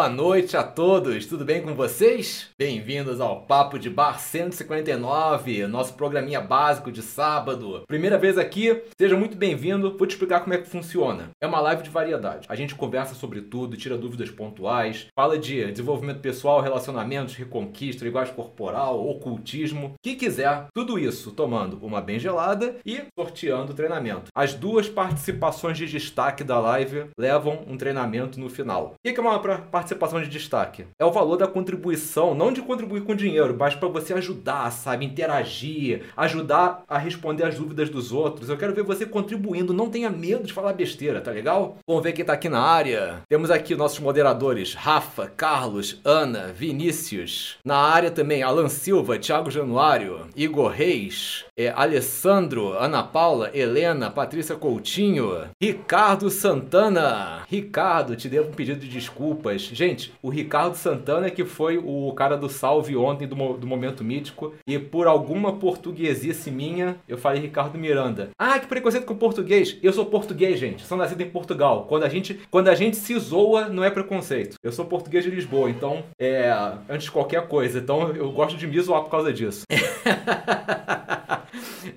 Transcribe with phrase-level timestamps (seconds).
[0.00, 2.48] Boa noite a todos, tudo bem com vocês?
[2.58, 7.82] Bem-vindos ao Papo de Bar 159, nosso programinha básico de sábado.
[7.86, 9.94] Primeira vez aqui, seja muito bem-vindo.
[9.98, 11.28] Vou te explicar como é que funciona.
[11.38, 12.46] É uma live de variedade.
[12.48, 18.32] A gente conversa sobre tudo, tira dúvidas pontuais, fala de desenvolvimento pessoal, relacionamentos, reconquista, linguagem
[18.32, 20.68] corporal, ocultismo, que quiser.
[20.74, 24.30] Tudo isso tomando uma bem gelada e sorteando treinamento.
[24.34, 28.94] As duas participações de destaque da live levam um treinamento no final.
[28.94, 29.58] O que é uma pra-
[30.00, 30.86] participação de destaque?
[30.98, 35.04] É o valor da contribuição, não de contribuir com dinheiro, mas para você ajudar, sabe?
[35.04, 38.48] Interagir, ajudar a responder as dúvidas dos outros.
[38.48, 41.76] Eu quero ver você contribuindo, não tenha medo de falar besteira, tá legal?
[41.86, 43.22] Vamos ver quem tá aqui na área.
[43.28, 47.58] Temos aqui nossos moderadores: Rafa, Carlos, Ana, Vinícius.
[47.64, 54.56] Na área também, Alan Silva, Thiago Januário, Igor Reis, é, Alessandro, Ana Paula, Helena, Patrícia
[54.56, 57.42] Coutinho, Ricardo Santana.
[57.50, 59.60] Ricardo, te devo um pedido de desculpas.
[59.60, 64.54] Gente, o Ricardo Santana que foi o cara do salve ontem do, do Momento Mítico
[64.66, 68.30] e por alguma portuguesice minha, eu falei Ricardo Miranda.
[68.38, 69.76] Ah, que preconceito com português.
[69.82, 70.86] Eu sou português, gente.
[70.86, 71.84] Sou nascido em Portugal.
[71.86, 74.56] Quando a gente, quando a gente se zoa, não é preconceito.
[74.62, 76.50] Eu sou português de Lisboa, então, é,
[76.88, 77.78] antes de qualquer coisa.
[77.78, 79.64] Então, eu gosto de me zoar por causa disso.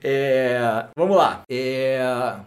[0.03, 1.43] É, vamos lá.
[1.49, 1.99] É,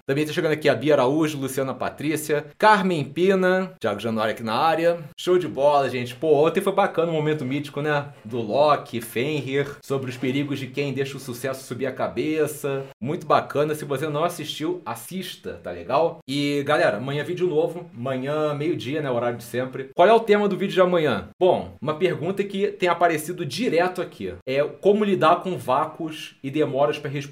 [0.06, 4.54] também está chegando aqui a Bia Araújo, Luciana Patrícia, Carmen Pina, Thiago Januário aqui na
[4.54, 4.98] área.
[5.18, 6.14] Show de bola, gente.
[6.14, 8.06] Pô, ontem foi bacana o momento mítico, né?
[8.24, 12.84] Do Loki, Fenrir, sobre os perigos de quem deixa o sucesso subir a cabeça.
[13.00, 13.74] Muito bacana.
[13.74, 16.18] Se você não assistiu, assista, tá legal?
[16.28, 17.90] E galera, amanhã vídeo novo.
[17.96, 19.10] Amanhã, meio-dia, né?
[19.10, 19.90] Horário de sempre.
[19.94, 21.28] Qual é o tema do vídeo de amanhã?
[21.38, 24.34] Bom, uma pergunta que tem aparecido direto aqui.
[24.46, 27.25] É como lidar com vácuos e demoras para responder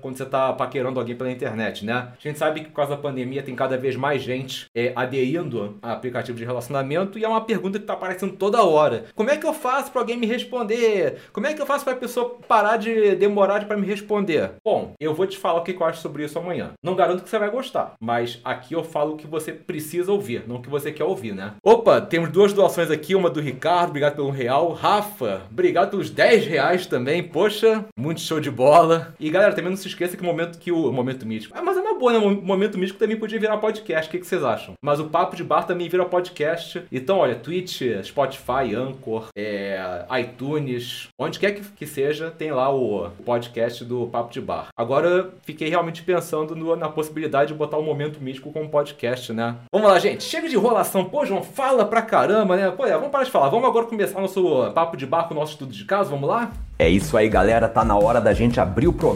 [0.00, 2.12] quando você tá paquerando alguém pela internet, né?
[2.12, 5.76] A gente sabe que por causa da pandemia tem cada vez mais gente é, aderindo
[5.82, 9.06] a aplicativo de relacionamento e é uma pergunta que tá aparecendo toda hora.
[9.14, 11.18] Como é que eu faço para alguém me responder?
[11.32, 14.52] Como é que eu faço para a pessoa parar de demorar para me responder?
[14.64, 16.72] Bom, eu vou te falar o que eu acho sobre isso amanhã.
[16.82, 20.44] Não garanto que você vai gostar, mas aqui eu falo o que você precisa ouvir,
[20.46, 21.54] não o que você quer ouvir, né?
[21.62, 24.72] Opa, temos duas doações aqui, uma do Ricardo, obrigado pelo real.
[24.72, 29.14] Rafa, obrigado pelos 10 reais também, poxa, muito show de bola.
[29.18, 31.56] E galera, também não se esqueça que o momento que o, o momento mítico.
[31.56, 32.18] Ah, mas é uma boa, né?
[32.18, 34.74] O momento mítico também podia virar podcast, o que, que vocês acham?
[34.82, 36.82] Mas o Papo de Bar também vira podcast.
[36.92, 39.78] Então, olha, Twitch, Spotify, Anchor, é,
[40.20, 44.68] iTunes, onde quer que, que seja, tem lá o podcast do Papo de Bar.
[44.76, 49.56] Agora fiquei realmente pensando no- na possibilidade de botar o momento mítico como podcast, né?
[49.72, 50.24] Vamos lá, gente.
[50.24, 51.04] Chega de enrolação.
[51.04, 52.70] Pô, João, fala pra caramba, né?
[52.70, 53.48] Pô, é, vamos parar de falar.
[53.48, 56.10] Vamos agora começar nosso Papo de Bar com o nosso estudo de caso.
[56.10, 56.52] Vamos lá?
[56.78, 57.68] É isso aí, galera.
[57.68, 59.15] Tá na hora da gente abrir o programa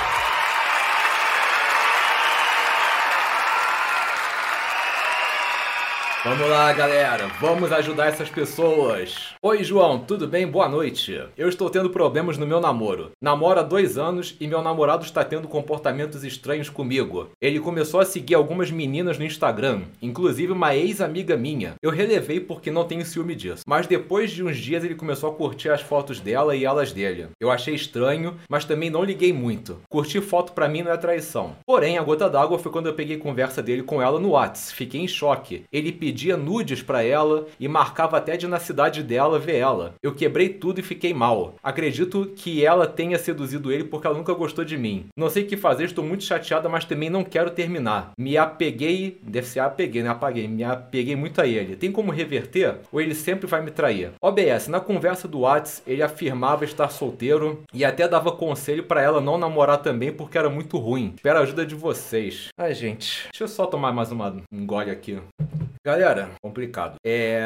[6.23, 7.27] Vamos lá, galera.
[7.39, 9.30] Vamos ajudar essas pessoas.
[9.43, 9.97] Oi, João.
[9.97, 10.45] Tudo bem?
[10.45, 11.19] Boa noite.
[11.35, 13.09] Eu estou tendo problemas no meu namoro.
[13.19, 17.31] Namoro há dois anos e meu namorado está tendo comportamentos estranhos comigo.
[17.41, 21.73] Ele começou a seguir algumas meninas no Instagram, inclusive uma ex-amiga minha.
[21.81, 23.63] Eu relevei porque não tenho ciúme disso.
[23.65, 27.29] Mas depois de uns dias ele começou a curtir as fotos dela e elas dele.
[27.39, 29.79] Eu achei estranho, mas também não liguei muito.
[29.89, 31.55] Curtir foto pra mim não é traição.
[31.65, 34.71] Porém, a gota d'água foi quando eu peguei conversa dele com ela no Whats.
[34.71, 35.63] Fiquei em choque.
[35.73, 39.93] Ele pedia nudes pra ela e marcava até de na cidade dela ver ela.
[40.01, 41.55] Eu quebrei tudo e fiquei mal.
[41.63, 45.05] Acredito que ela tenha seduzido ele porque ela nunca gostou de mim.
[45.15, 48.11] Não sei o que fazer, estou muito chateada, mas também não quero terminar.
[48.17, 50.09] Me apeguei, deve ser apeguei, né?
[50.09, 50.47] Apaguei.
[50.47, 51.75] Me apeguei muito a ele.
[51.75, 52.75] Tem como reverter?
[52.91, 54.11] Ou ele sempre vai me trair?
[54.21, 59.21] OBS, na conversa do Whats, ele afirmava estar solteiro e até dava conselho para ela
[59.21, 61.13] não namorar também porque era muito ruim.
[61.15, 62.49] Espero a ajuda de vocês.
[62.57, 63.27] Ai, gente.
[63.31, 65.19] Deixa eu só tomar mais uma, um gole aqui.
[65.83, 66.95] Galera, complicado.
[67.03, 67.41] É.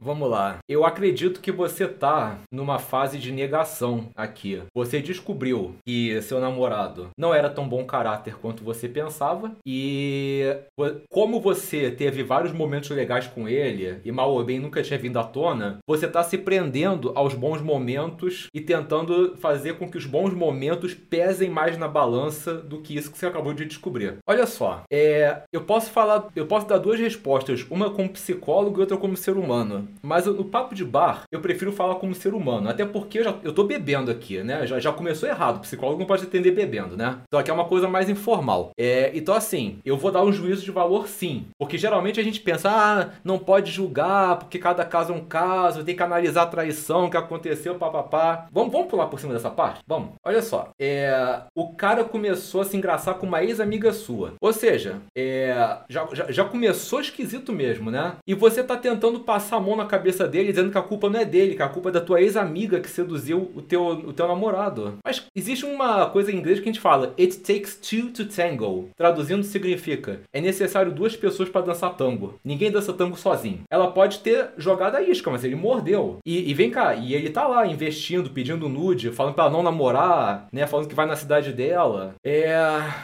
[0.00, 0.58] Vamos lá.
[0.66, 4.62] Eu acredito que você tá numa fase de negação aqui.
[4.74, 9.52] Você descobriu que seu namorado não era tão bom caráter quanto você pensava.
[9.66, 10.44] E
[11.10, 15.18] como você teve vários momentos legais com ele e mal ou bem nunca tinha vindo
[15.18, 20.06] à tona, você tá se prendendo aos bons momentos e tentando fazer com que os
[20.06, 24.18] bons momentos pesem mais na balança do que isso que você acabou de descobrir.
[24.26, 28.80] Olha só, é, eu posso falar, eu posso dar duas respostas uma como psicólogo e
[28.80, 29.88] outra como ser humano.
[30.02, 32.68] Mas no papo de bar, eu prefiro falar como ser humano.
[32.68, 34.66] Até porque eu, já, eu tô bebendo aqui, né?
[34.66, 35.56] Já, já começou errado.
[35.56, 37.18] O psicólogo não pode atender bebendo, né?
[37.26, 38.70] Então aqui é uma coisa mais informal.
[38.78, 41.46] É, então, assim, eu vou dar um juízo de valor sim.
[41.58, 45.84] Porque geralmente a gente pensa, ah, não pode julgar, porque cada caso é um caso,
[45.84, 48.46] tem que analisar a traição que aconteceu, papapá.
[48.52, 49.80] Vamos, vamos pular por cima dessa parte?
[49.86, 50.10] Vamos.
[50.24, 50.70] Olha só.
[50.80, 54.34] É, o cara começou a se engraçar com uma ex-amiga sua.
[54.40, 58.14] Ou seja, é, já, já, já começou esquisito mesmo, né?
[58.26, 61.20] E você tá tentando passar a mão na cabeça dele, dizendo que a culpa não
[61.20, 64.26] é dele, que a culpa é da tua ex-amiga que seduziu o teu, o teu
[64.26, 64.98] namorado.
[65.04, 68.90] Mas existe uma coisa em inglês que a gente fala: It takes two to tango.
[68.96, 72.34] Traduzindo significa: é necessário duas pessoas para dançar tango.
[72.44, 73.60] Ninguém dança tango sozinho.
[73.70, 76.18] Ela pode ter jogado a isca, mas ele mordeu.
[76.24, 79.62] E, e vem cá, e ele tá lá investindo, pedindo nude, falando pra ela não
[79.62, 80.66] namorar, né?
[80.66, 82.14] Falando que vai na cidade dela.
[82.24, 82.56] É.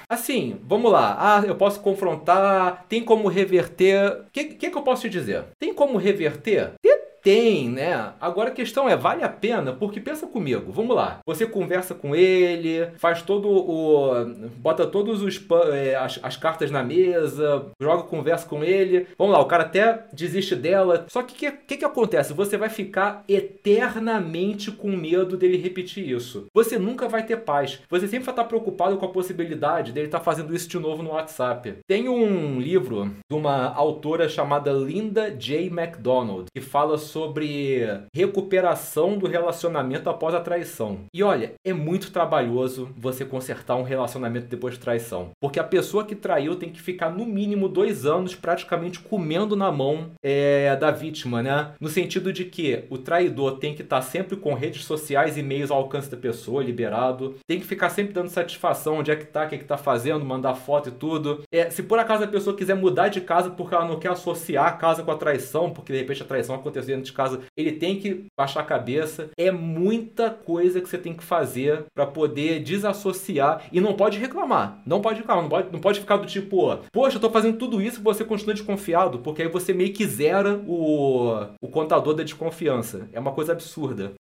[0.09, 1.17] Assim, vamos lá.
[1.19, 4.13] Ah, eu posso confrontar, tem como reverter.
[4.13, 5.45] O que, que, que eu posso te dizer?
[5.59, 6.73] Tem como reverter?
[6.81, 6.92] Tem
[7.23, 8.13] tem, né?
[8.21, 9.73] Agora a questão é, vale a pena?
[9.73, 11.21] Porque pensa comigo, vamos lá.
[11.25, 14.27] Você conversa com ele, faz todo o.
[14.57, 15.41] bota todos os
[15.73, 19.07] é, as, as, cartas na mesa, joga conversa com ele.
[19.17, 21.07] Vamos lá, o cara até desiste dela.
[21.09, 22.33] Só que o que, que, que acontece?
[22.33, 26.47] Você vai ficar eternamente com medo dele repetir isso.
[26.53, 27.81] Você nunca vai ter paz.
[27.89, 31.11] Você sempre vai estar preocupado com a possibilidade dele estar fazendo isso de novo no
[31.11, 31.77] WhatsApp.
[31.87, 35.67] Tem um livro de uma autora chamada Linda J.
[35.67, 41.01] McDonald que fala sobre sobre recuperação do relacionamento após a traição.
[41.13, 45.31] E olha, é muito trabalhoso você consertar um relacionamento depois de traição.
[45.41, 49.71] Porque a pessoa que traiu tem que ficar no mínimo dois anos praticamente comendo na
[49.71, 51.73] mão é, da vítima, né?
[51.81, 55.43] No sentido de que o traidor tem que estar tá sempre com redes sociais e
[55.43, 57.37] meios ao alcance da pessoa, liberado.
[57.47, 59.77] Tem que ficar sempre dando satisfação onde é que tá, o que é que tá
[59.77, 61.43] fazendo, mandar foto e tudo.
[61.53, 64.67] É, se por acaso a pessoa quiser mudar de casa porque ela não quer associar
[64.67, 67.73] a casa com a traição, porque de repente a traição aconteceu dentro de casa, ele
[67.73, 69.31] tem que baixar a cabeça.
[69.37, 74.81] É muita coisa que você tem que fazer para poder desassociar e não pode reclamar.
[74.87, 77.81] Não pode reclamar, não pode, não pode ficar do tipo, poxa, eu tô fazendo tudo
[77.81, 82.23] isso e você continua desconfiado, porque aí você meio que zera o, o contador da
[82.23, 83.09] desconfiança.
[83.13, 84.13] É uma coisa absurda.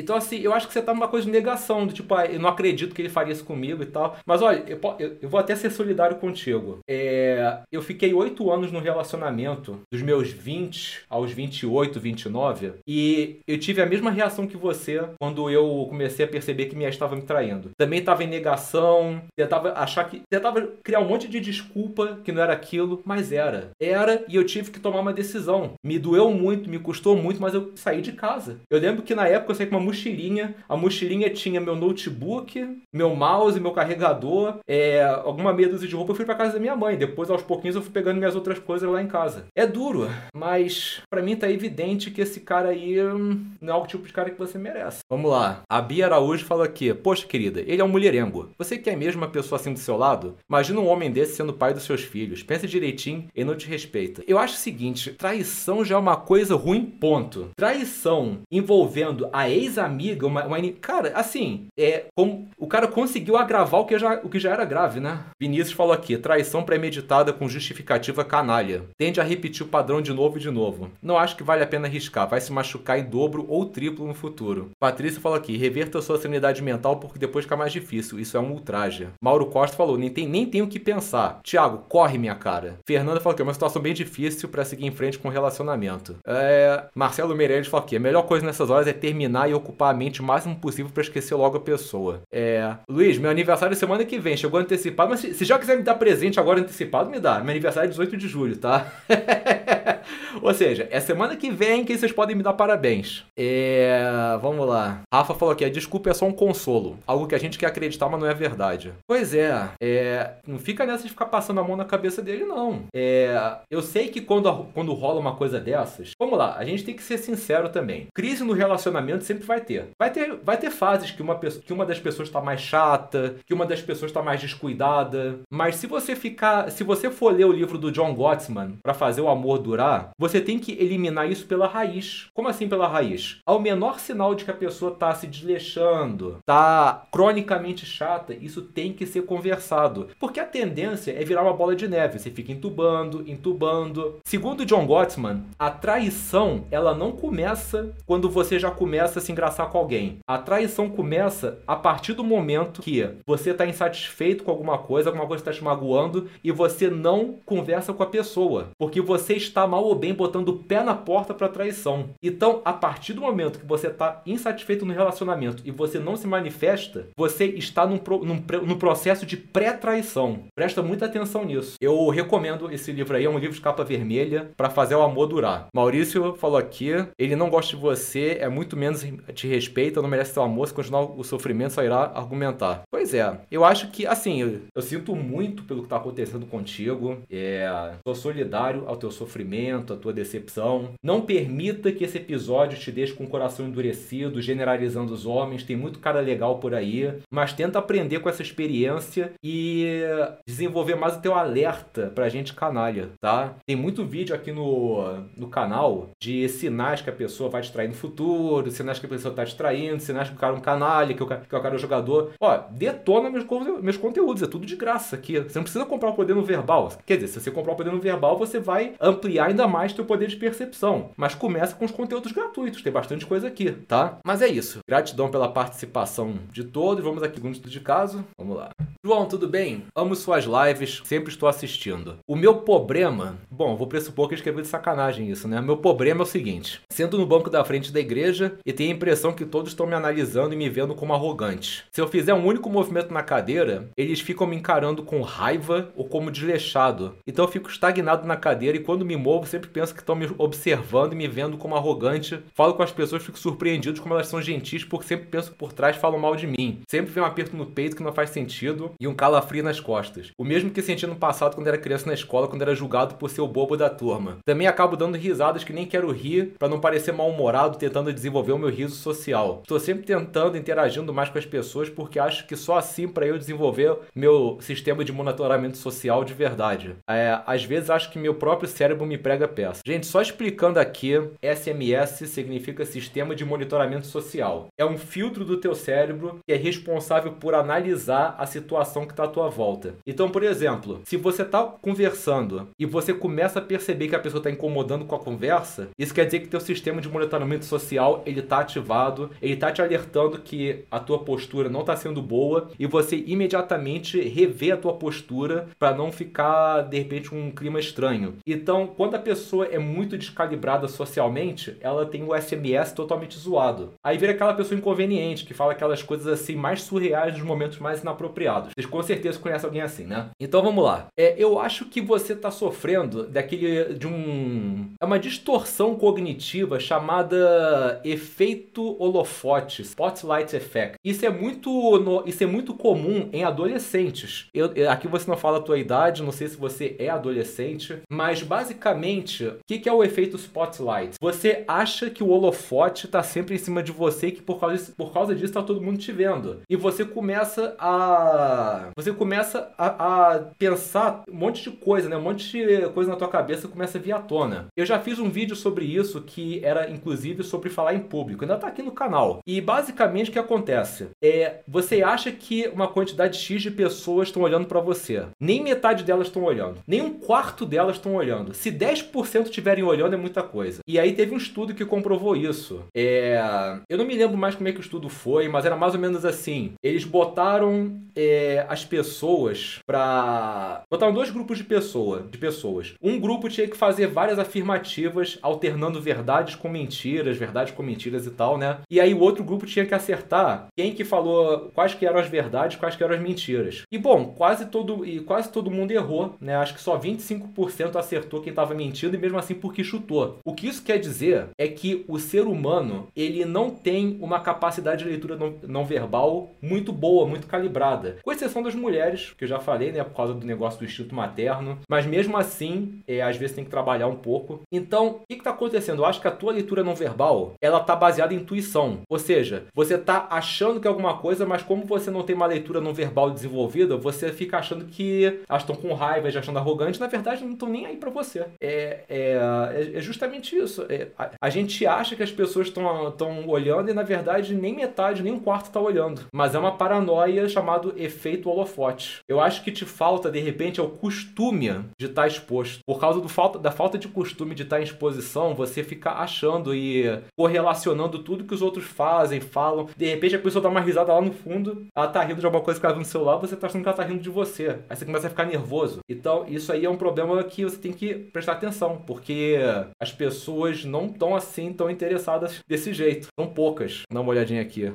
[0.00, 2.40] Então, assim, eu acho que você tá numa coisa de negação, do tipo, ah, eu
[2.40, 4.16] não acredito que ele faria isso comigo e tal.
[4.24, 6.78] Mas olha, eu, eu, eu vou até ser solidário contigo.
[6.88, 13.58] É, eu fiquei oito anos no relacionamento, dos meus 20 aos 28, 29, e eu
[13.58, 17.22] tive a mesma reação que você quando eu comecei a perceber que minha estava me
[17.22, 17.70] traindo.
[17.76, 20.22] Também estava em negação, tentava achar que.
[20.30, 23.70] tentava criar um monte de desculpa que não era aquilo, mas era.
[23.80, 25.72] Era e eu tive que tomar uma decisão.
[25.84, 28.58] Me doeu muito, me custou muito, mas eu saí de casa.
[28.70, 30.54] Eu lembro que na época eu saí com uma mochilinha.
[30.68, 36.12] A mochilinha tinha meu notebook, meu mouse, meu carregador, é, alguma meia dúzia de roupa.
[36.12, 36.96] Eu fui pra casa da minha mãe.
[36.96, 39.46] Depois, aos pouquinhos, eu fui pegando minhas outras coisas lá em casa.
[39.54, 43.86] É duro, mas para mim tá evidente que esse cara aí hum, não é o
[43.86, 45.00] tipo de cara que você merece.
[45.08, 45.62] Vamos lá.
[45.68, 48.50] A Bia Araújo fala aqui: Poxa, querida, ele é um mulherengo.
[48.58, 50.36] Você quer mesmo uma pessoa assim do seu lado?
[50.48, 52.42] Imagina um homem desse sendo pai dos seus filhos.
[52.42, 54.22] Pense direitinho e não te respeita.
[54.26, 57.50] Eu acho o seguinte: traição já é uma coisa ruim, ponto.
[57.56, 63.80] Traição envolvendo a ex amiga, uma, uma, Cara, assim, é como o cara conseguiu agravar
[63.80, 65.24] o que, já, o que já era grave, né?
[65.38, 68.84] Vinícius falou aqui: traição premeditada com justificativa canalha.
[68.98, 70.90] Tende a repetir o padrão de novo e de novo.
[71.02, 74.14] Não acho que vale a pena arriscar, vai se machucar em dobro ou triplo no
[74.14, 74.70] futuro.
[74.78, 78.18] Patrícia falou aqui: reverta sua sanidade mental porque depois fica mais difícil.
[78.18, 79.08] Isso é um ultraje.
[79.20, 81.40] Mauro Costa falou: nem tem nem tenho o que pensar.
[81.42, 82.78] Tiago, corre minha cara.
[82.86, 86.16] Fernanda falou que é uma situação bem difícil para seguir em frente com o relacionamento.
[86.24, 86.84] É...
[86.94, 90.20] Marcelo Meirelles falou aqui: a melhor coisa nessas horas é terminar e ocupar a mente
[90.20, 92.22] o máximo possível para esquecer logo a pessoa.
[92.32, 92.74] É.
[92.88, 95.82] Luiz, meu aniversário é semana que vem, chegou antecipado, mas se, se já quiser me
[95.82, 97.40] dar presente agora antecipado, me dá.
[97.40, 98.86] Meu aniversário é 18 de julho, tá?
[100.42, 103.24] Ou seja, é semana que vem que vocês podem me dar parabéns.
[103.36, 104.38] É.
[104.40, 105.00] Vamos lá.
[105.12, 106.98] Rafa falou aqui: a desculpa é só um consolo.
[107.06, 108.92] Algo que a gente quer acreditar, mas não é verdade.
[109.06, 109.70] Pois é.
[109.80, 112.84] é não fica nessa de ficar passando a mão na cabeça dele, não.
[112.94, 113.36] É.
[113.70, 116.12] Eu sei que quando, quando rola uma coisa dessas.
[116.18, 118.06] Vamos lá, a gente tem que ser sincero também.
[118.14, 119.88] Crise no relacionamento sempre vai ter.
[119.98, 123.54] Vai ter, vai ter fases que uma, que uma das pessoas está mais chata, que
[123.54, 125.40] uma das pessoas está mais descuidada.
[125.50, 126.70] Mas se você ficar.
[126.70, 130.40] Se você for ler o livro do John Gottsman para fazer o amor durar, você
[130.40, 132.28] tem que eliminar isso pela raiz.
[132.34, 133.38] Como assim pela raiz?
[133.46, 138.92] Ao menor sinal de que a pessoa está se desleixando, está cronicamente chata, isso tem
[138.92, 140.08] que ser conversado.
[140.18, 142.18] Porque a tendência é virar uma bola de neve.
[142.18, 144.18] Você fica entubando, entubando.
[144.24, 149.70] Segundo John Gottsman, a traição ela não começa quando você já começa a se engraçar
[149.70, 150.18] com alguém.
[150.26, 155.26] A traição começa a partir do momento que você está insatisfeito com alguma coisa, alguma
[155.26, 158.68] coisa está te magoando e você não conversa com a pessoa.
[158.78, 162.10] Porque você está mal ou bem botando o pé na porta para traição.
[162.22, 166.26] Então, a partir do momento que você está insatisfeito no relacionamento e você não se
[166.26, 170.44] manifesta, você está num, pro, num, num processo de pré-traição.
[170.54, 171.76] Presta muita atenção nisso.
[171.80, 175.26] Eu recomendo esse livro aí, é um livro de capa vermelha para fazer o amor
[175.26, 175.68] durar.
[175.74, 180.32] Maurício falou aqui, ele não gosta de você, é muito menos te respeita, não merece
[180.32, 182.82] seu amor, se continuar o sofrimento só irá argumentar.
[182.90, 187.18] Pois é, eu acho que, assim, eu, eu sinto muito pelo que está acontecendo contigo,
[187.30, 187.68] é,
[188.06, 190.94] sou solidário ao teu sofrimento, à tua decepção.
[191.02, 195.64] Não permita que esse episódio te deixe com o coração endurecido, generalizando os homens.
[195.64, 200.00] Tem muito cara legal por aí, mas tenta aprender com essa experiência e
[200.46, 203.56] desenvolver mais o teu alerta pra gente canalha, tá?
[203.66, 207.88] Tem muito vídeo aqui no, no canal de sinais que a pessoa vai te trair
[207.88, 210.60] no futuro, sinais que a pessoa tá te traindo, sinais que o cara é um
[210.60, 212.30] canalha, que o cara, que o cara é um jogador.
[212.40, 213.44] Ó, detona meus,
[213.82, 215.40] meus conteúdos, é tudo de graça aqui.
[215.40, 216.92] Você não precisa comprar o poder no verbal.
[217.04, 220.04] Quer dizer, se você comprar o poder no verbal, você vai ampliar ainda mais teu
[220.04, 221.10] poder de percepção.
[221.16, 224.18] Mas começa com os conteúdos gratuitos, tem bastante coisa aqui, tá?
[224.24, 224.80] Mas é isso.
[224.86, 227.02] Gratidão pela participação de todos.
[227.02, 228.24] Vamos aqui com estudo de caso.
[228.38, 228.70] Vamos lá.
[229.02, 229.84] João, tudo bem?
[229.96, 232.18] Amo suas lives, sempre estou assistindo.
[232.28, 235.58] O meu problema, bom, vou pressupor que escreveu de sacanagem isso, né?
[235.58, 238.94] Meu problema é o seguinte: sendo no banco da frente da igreja e tenho a
[238.94, 241.82] impressão que todos estão me analisando e me vendo como arrogante.
[241.90, 246.04] Se eu fizer um único movimento na cadeira, eles ficam me encarando com raiva ou
[246.04, 247.14] como desleixado.
[247.26, 250.28] Então eu fico estagnado na cadeira e quando me movo sempre penso que estão me
[250.36, 252.38] observando e me vendo como arrogante.
[252.54, 255.72] Falo com as pessoas, fico surpreendido como elas são gentis porque sempre penso que por
[255.72, 256.82] trás falam mal de mim.
[256.86, 260.30] Sempre vem um aperto no peito que não faz sentido e um calafrio nas costas.
[260.38, 263.30] O mesmo que senti no passado quando era criança na escola, quando era julgado por
[263.30, 264.38] ser o bobo da turma.
[264.44, 268.58] Também acabo dando risadas que nem quero rir para não parecer mal-humorado tentando desenvolver o
[268.58, 269.60] meu riso social.
[269.62, 273.38] Estou sempre tentando interagindo mais com as pessoas porque acho que só assim para eu
[273.38, 276.94] desenvolver meu sistema de monitoramento social de verdade.
[277.08, 279.80] É, às vezes acho que meu próprio cérebro me prega peça.
[279.86, 284.68] Gente, só explicando aqui, SMS significa Sistema de Monitoramento Social.
[284.78, 289.24] É um filtro do teu cérebro que é responsável por analisar a situação que está
[289.24, 289.94] à tua volta.
[290.06, 294.40] Então, por exemplo, se você está conversando e você começa a perceber que a pessoa
[294.40, 298.40] está incomodando com a conversa, isso quer dizer que teu sistema de monitoramento social ele
[298.40, 302.86] está ativado, ele está te alertando que a tua postura não está sendo boa e
[302.86, 308.34] você imediatamente revê a tua postura para não ficar de repente um clima estranho.
[308.46, 313.92] Então, quando a pessoa é muito descalibrada socialmente, ela tem o SMS totalmente zoado.
[314.02, 318.02] Aí vira aquela pessoa inconveniente que fala aquelas coisas assim mais surreais nos momentos mais
[318.02, 318.69] inapropriados.
[318.74, 320.30] Vocês com certeza conhecem alguém assim, né?
[320.38, 321.08] Então vamos lá.
[321.16, 328.00] É, eu acho que você está sofrendo daquele de um é uma distorção cognitiva chamada
[328.04, 330.96] efeito holofote, spotlight effect.
[331.04, 334.48] Isso é muito no, isso é muito comum em adolescentes.
[334.54, 338.42] Eu, aqui você não fala a tua idade, não sei se você é adolescente, mas
[338.42, 341.16] basicamente, o que, que é o efeito spotlight?
[341.20, 344.92] Você acha que o holofote está sempre em cima de você e que por causa,
[344.96, 346.60] por causa disso está todo mundo te vendo.
[346.68, 348.59] E você começa a.
[348.96, 352.16] Você começa a, a, pensar um monte de coisa, né?
[352.16, 354.66] Um monte de coisa na tua cabeça começa a vir à tona.
[354.76, 358.44] Eu já fiz um vídeo sobre isso que era inclusive sobre falar em público.
[358.44, 359.40] Ainda tá aqui no canal.
[359.46, 361.08] E basicamente o que acontece?
[361.22, 365.24] É, você acha que uma quantidade X de pessoas estão olhando para você.
[365.40, 366.78] Nem metade delas estão olhando.
[366.86, 368.54] Nem um quarto delas estão olhando.
[368.54, 370.80] Se 10% estiverem olhando é muita coisa.
[370.86, 372.82] E aí teve um estudo que comprovou isso.
[372.94, 373.40] É,
[373.88, 376.00] eu não me lembro mais como é que o estudo foi, mas era mais ou
[376.00, 376.72] menos assim.
[376.82, 382.94] Eles botaram é, as pessoas para botaram dois grupos de pessoa, de pessoas.
[383.02, 388.30] Um grupo tinha que fazer várias afirmativas alternando verdades com mentiras, verdades com mentiras e
[388.30, 388.78] tal, né?
[388.90, 392.28] E aí o outro grupo tinha que acertar quem que falou quais que eram as
[392.28, 393.82] verdades, quais que eram as mentiras.
[393.90, 396.56] E bom, quase todo e quase todo mundo errou, né?
[396.56, 400.38] Acho que só 25% acertou quem estava mentindo e mesmo assim porque chutou.
[400.44, 405.04] O que isso quer dizer é que o ser humano, ele não tem uma capacidade
[405.04, 408.18] de leitura não, não verbal muito boa, muito calibrada.
[408.22, 411.14] Com exceção das mulheres, que eu já falei, né, por causa do negócio do instinto
[411.14, 414.62] materno, mas mesmo assim, é, às vezes tem que trabalhar um pouco.
[414.72, 416.02] Então, o que está acontecendo?
[416.02, 419.00] Eu acho que a tua leitura não verbal, ela tá baseada em intuição.
[419.08, 422.46] Ou seja, você tá achando que é alguma coisa, mas como você não tem uma
[422.46, 427.00] leitura não verbal desenvolvida, você fica achando que elas estão com raiva, já achando arrogante,
[427.00, 428.46] na verdade não estão nem aí para você.
[428.60, 430.86] É, é, é, é, justamente isso.
[430.88, 435.22] É, a, a, gente acha que as pessoas estão olhando e na verdade nem metade,
[435.22, 436.22] nem um quarto está olhando.
[436.32, 439.20] Mas é uma paranoia chamado efeito holofote.
[439.28, 442.80] Eu acho que te falta, de repente, é o costume de estar tá exposto.
[442.86, 446.74] Por causa falta, da falta de costume de estar tá em exposição, você fica achando
[446.74, 447.04] e
[447.36, 449.88] correlacionando tudo que os outros fazem, falam.
[449.96, 452.62] De repente a pessoa dá uma risada lá no fundo, ela tá rindo de alguma
[452.62, 454.78] coisa que ela viu no celular, você tá achando que ela tá rindo de você.
[454.88, 456.00] Aí você começa a ficar nervoso.
[456.08, 459.56] Então, isso aí é um problema que você tem que prestar atenção, porque
[460.00, 463.28] as pessoas não estão assim tão interessadas desse jeito.
[463.38, 464.02] São poucas.
[464.10, 464.92] Dá uma olhadinha aqui.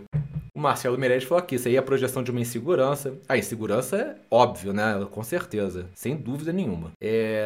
[0.55, 3.15] O Marcelo Meirelles falou aqui, isso aí é a projeção de uma insegurança.
[3.27, 5.05] A insegurança é óbvio, né?
[5.12, 5.88] Com certeza.
[5.93, 6.91] Sem dúvida nenhuma.
[7.01, 7.45] É...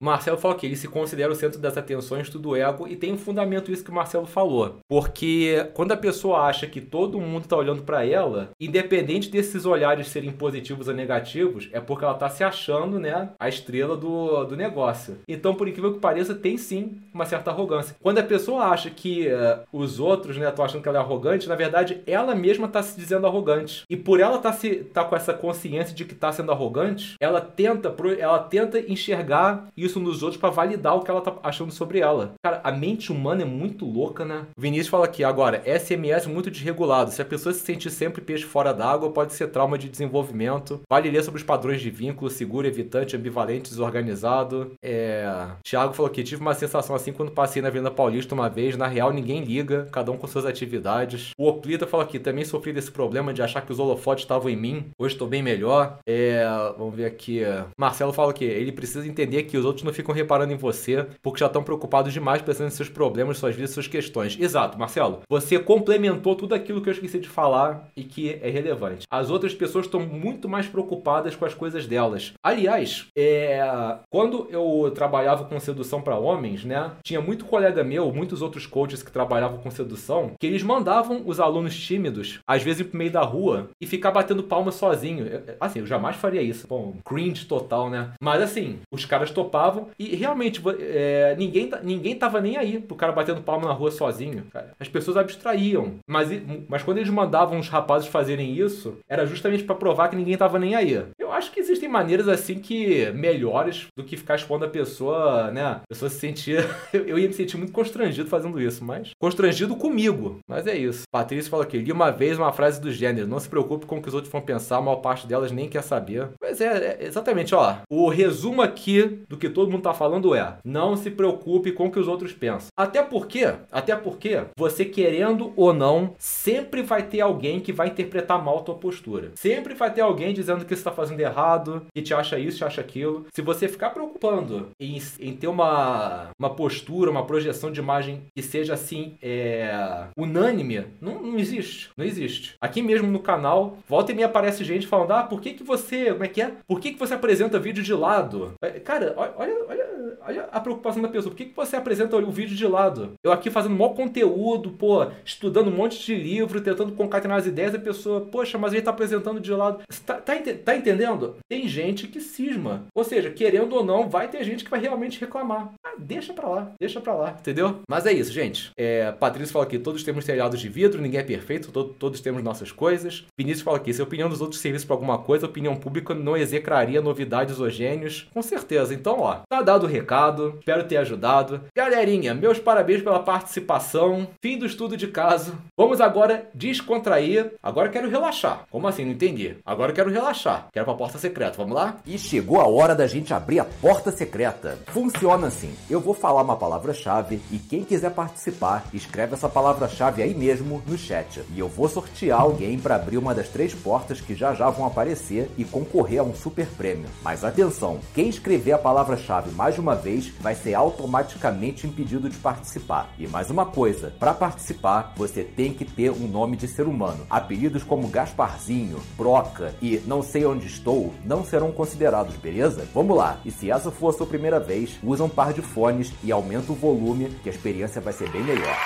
[0.00, 3.12] O Marcelo falou que ele se considera o centro das atenções do ego e tem
[3.12, 4.78] um fundamento isso que o Marcelo falou.
[4.88, 10.08] Porque quando a pessoa acha que todo mundo tá olhando para ela, independente desses olhares
[10.08, 14.56] serem positivos ou negativos, é porque ela tá se achando, né, a estrela do, do
[14.56, 15.18] negócio.
[15.28, 17.94] Então, por incrível que pareça, tem sim uma certa arrogância.
[18.02, 21.48] Quando a pessoa acha que uh, os outros, né, estão achando que ela é arrogante,
[21.48, 23.84] na verdade, ela mesma está se dizendo arrogante.
[23.88, 27.40] E por ela tá se, tá com essa consciência de que está sendo arrogante, ela
[27.40, 32.00] tenta, ela tenta enxergar isso nos outros para validar o que ela tá achando sobre
[32.00, 32.34] ela.
[32.42, 34.46] Cara, a mente humana é muito louca, né?
[34.56, 37.10] Vinícius fala aqui, agora, SMS muito desregulado.
[37.10, 40.80] Se a pessoa se sentir sempre peixe fora d'água, pode ser trauma de desenvolvimento.
[40.88, 44.72] Vale ler sobre os padrões de vínculo, seguro, evitante, ambivalente, desorganizado.
[44.82, 45.48] É...
[45.62, 48.76] Tiago falou que tive uma sensação assim quando passei na Avenida Paulista uma vez.
[48.76, 51.32] Na real, ninguém liga, cada um com suas atividades.
[51.36, 54.56] O Oplita falou aqui, também sofri desse problema de achar que os holofotes estavam em
[54.56, 54.86] mim.
[54.96, 55.98] Hoje estou bem melhor.
[56.06, 56.44] É,
[56.78, 57.42] vamos ver aqui.
[57.76, 61.40] Marcelo fala que ele precisa entender que os outros não ficam reparando em você porque
[61.40, 64.38] já estão preocupados demais pensando em seus problemas, suas vidas, suas questões.
[64.38, 65.20] Exato, Marcelo.
[65.28, 69.06] Você complementou tudo aquilo que eu esqueci de falar e que é relevante.
[69.10, 72.32] As outras pessoas estão muito mais preocupadas com as coisas delas.
[72.42, 73.60] Aliás, é,
[74.08, 76.92] quando eu trabalhava com sedução para homens, né?
[77.02, 81.40] Tinha muito colega meu, muitos outros coaches que trabalhavam com sedução, que eles mandavam os
[81.40, 85.26] alunos tímidos às vezes ir pro meio da rua e ficar batendo palma sozinho.
[85.60, 86.66] assim, eu jamais faria isso.
[86.66, 88.10] Bom, cringe total, né?
[88.20, 93.12] Mas assim, os caras topavam e realmente é, ninguém, ninguém tava nem aí pro cara
[93.12, 94.44] batendo palma na rua sozinho.
[94.52, 94.72] Cara.
[94.78, 95.94] As pessoas abstraíam.
[96.06, 96.28] Mas,
[96.68, 100.58] mas quando eles mandavam os rapazes fazerem isso, era justamente para provar que ninguém tava
[100.58, 101.04] nem aí.
[101.18, 105.62] Eu acho que existem maneiras assim que melhores do que ficar expondo a pessoa, né?
[105.62, 106.64] A pessoa se sentir.
[106.92, 109.10] eu ia me sentir muito constrangido fazendo isso, mas.
[109.18, 110.38] Constrangido comigo.
[110.48, 111.02] Mas é isso.
[111.10, 114.02] Patrícia falou aqui, li uma vez uma frase do gênero: Não se preocupe com o
[114.02, 116.28] que os outros vão pensar, a maior parte delas nem quer saber.
[116.40, 117.76] Mas é, é exatamente, ó.
[117.90, 121.90] O resumo aqui do que todo mundo tá falando é: Não se preocupe com o
[121.90, 122.68] que os outros pensam.
[122.76, 128.42] Até porque, até porque, você querendo ou não, sempre vai ter alguém que vai interpretar
[128.42, 129.32] mal a tua postura.
[129.34, 132.64] Sempre vai ter alguém dizendo que você tá fazendo errado, que te acha isso, te
[132.64, 133.26] acha aquilo.
[133.32, 138.42] Se você ficar preocupando em, em ter uma, uma postura, uma projeção de imagem que
[138.42, 141.90] seja assim, é, unânime, não, não existe.
[141.96, 142.54] Não existe.
[142.60, 146.10] Aqui mesmo no canal, volta e me aparece gente falando: ah, por que, que você.
[146.12, 146.52] Como é que é?
[146.66, 148.54] Por que, que você apresenta vídeo de lado?
[148.62, 149.86] É, cara, olha, olha,
[150.26, 151.30] olha a preocupação da pessoa.
[151.30, 153.12] Por que, que você apresenta o vídeo de lado?
[153.22, 157.74] Eu aqui fazendo maior conteúdo, pô, estudando um monte de livro, tentando concatenar as ideias,
[157.74, 159.82] a pessoa, poxa, mas ele tá apresentando de lado.
[160.06, 161.36] Tá, tá, tá entendendo?
[161.48, 162.86] Tem gente que cisma.
[162.94, 165.72] Ou seja, querendo ou não, vai ter gente que vai realmente reclamar.
[165.84, 167.80] Ah, deixa pra lá, deixa pra lá, entendeu?
[167.88, 168.70] Mas é isso, gente.
[168.76, 172.42] É, Patrícia falou aqui: todos temos telhados de vidro, ninguém é perfeito, todo, todos temos
[172.42, 173.24] nossas coisas.
[173.38, 176.14] Vinícius fala aqui, se a opinião dos outros serviços para alguma coisa, a opinião pública
[176.14, 178.28] não execraria novidades ou gênios.
[178.32, 178.94] Com certeza.
[178.94, 181.60] Então, ó, tá dado o recado recado, espero ter ajudado.
[181.74, 184.26] Galerinha, meus parabéns pela participação.
[184.42, 185.54] Fim do estudo de caso.
[185.76, 187.52] Vamos agora descontrair.
[187.62, 188.64] Agora quero relaxar.
[188.70, 189.04] Como assim?
[189.04, 189.56] Não entendi.
[189.64, 190.66] Agora quero relaxar.
[190.72, 191.56] Quero pra porta secreta.
[191.56, 191.98] Vamos lá?
[192.04, 194.78] E chegou a hora da gente abrir a porta secreta.
[194.88, 200.34] Funciona assim: eu vou falar uma palavra-chave e quem quiser participar, escreve essa palavra-chave aí
[200.34, 201.40] mesmo no chat.
[201.54, 204.86] E eu vou sortear alguém para abrir uma das três portas que já já vão
[204.86, 207.08] aparecer e concorrer a um super prêmio.
[207.22, 212.36] Mas atenção, quem escrever a palavra-chave mais de uma vez vai ser automaticamente impedido de
[212.38, 213.12] participar.
[213.18, 217.26] E mais uma coisa, para participar, você tem que ter um nome de ser humano.
[217.30, 222.88] Apelidos como Gasparzinho, Broca e Não sei onde estou não serão considerados, beleza?
[222.94, 223.38] Vamos lá.
[223.44, 226.72] E se essa for a sua primeira vez, usa um par de fones e aumenta
[226.72, 228.76] o volume, que a experiência vai ser bem melhor.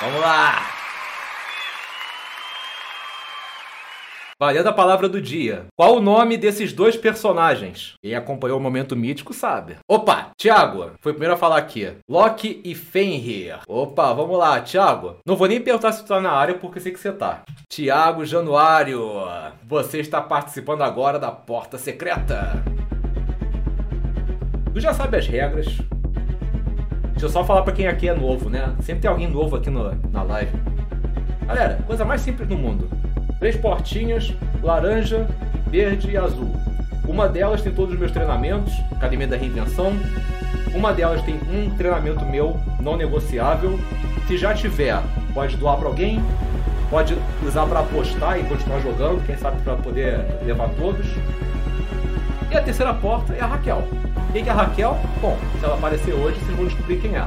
[0.00, 0.79] Vamos lá!
[4.40, 5.66] Valendo a palavra do dia.
[5.76, 7.92] Qual o nome desses dois personagens?
[8.00, 9.76] Quem acompanhou o momento mítico sabe.
[9.86, 11.92] Opa, Thiago, foi o primeiro a falar aqui.
[12.08, 13.58] Loki e Fenrir.
[13.68, 15.16] Opa, vamos lá, Thiago.
[15.26, 17.42] Não vou nem perguntar se tu tá na área porque sei que você tá.
[17.68, 19.10] Thiago Januário,
[19.62, 22.64] você está participando agora da Porta Secreta.
[24.72, 25.66] Tu já sabe as regras.
[27.10, 28.74] Deixa eu só falar pra quem aqui é novo, né?
[28.80, 30.56] Sempre tem alguém novo aqui no, na live.
[31.46, 32.88] Galera, coisa mais simples do mundo.
[33.40, 35.26] Três portinhas, laranja,
[35.68, 36.54] verde e azul.
[37.08, 39.94] Uma delas tem todos os meus treinamentos, Academia da Reinvenção.
[40.74, 43.80] Uma delas tem um treinamento meu não negociável.
[44.28, 46.22] Se já tiver, pode doar para alguém,
[46.90, 51.06] pode usar para apostar e continuar jogando, quem sabe para poder levar todos.
[52.50, 53.88] E a terceira porta é a Raquel.
[54.32, 54.98] Quem que é a Raquel?
[55.22, 57.26] Bom, se ela aparecer hoje, vocês vão descobrir quem é.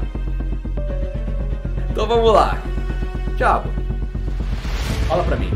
[1.89, 2.61] Então vamos lá.
[3.35, 3.67] Thiago,
[5.07, 5.51] fala pra mim.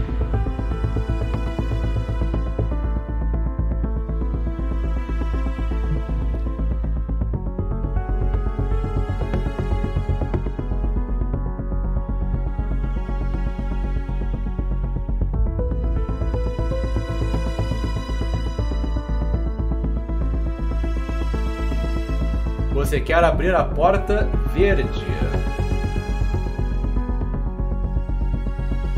[23.07, 24.83] Quer abrir a porta verde.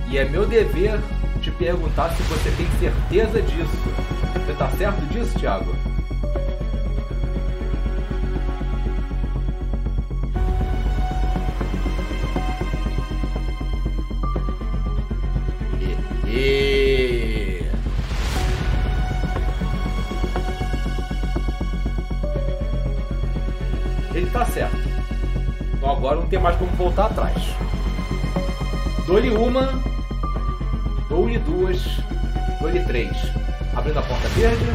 [0.10, 1.00] E é meu dever
[1.44, 3.78] te perguntar se você tem certeza disso.
[4.34, 5.79] Você tá certo disso, Thiago?
[27.00, 27.44] Voltar atrás.
[29.06, 29.82] Dou-lhe uma,
[31.08, 31.82] dou-lhe duas,
[32.60, 33.16] dou-lhe três.
[33.76, 34.66] Abrindo a porta verde.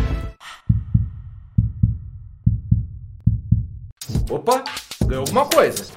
[4.30, 4.64] Opa,
[5.06, 5.92] ganhou alguma coisa.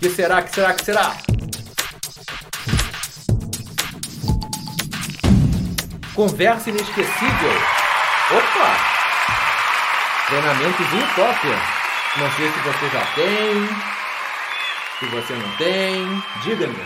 [0.00, 1.16] Que será, que será, que será?
[6.14, 7.52] Conversa inesquecível.
[8.30, 8.76] Opa!
[10.26, 11.46] Treinamentozinho top.
[12.16, 14.03] Não sei se você já tem.
[15.04, 16.02] Se você não tem,
[16.42, 16.82] diga-me.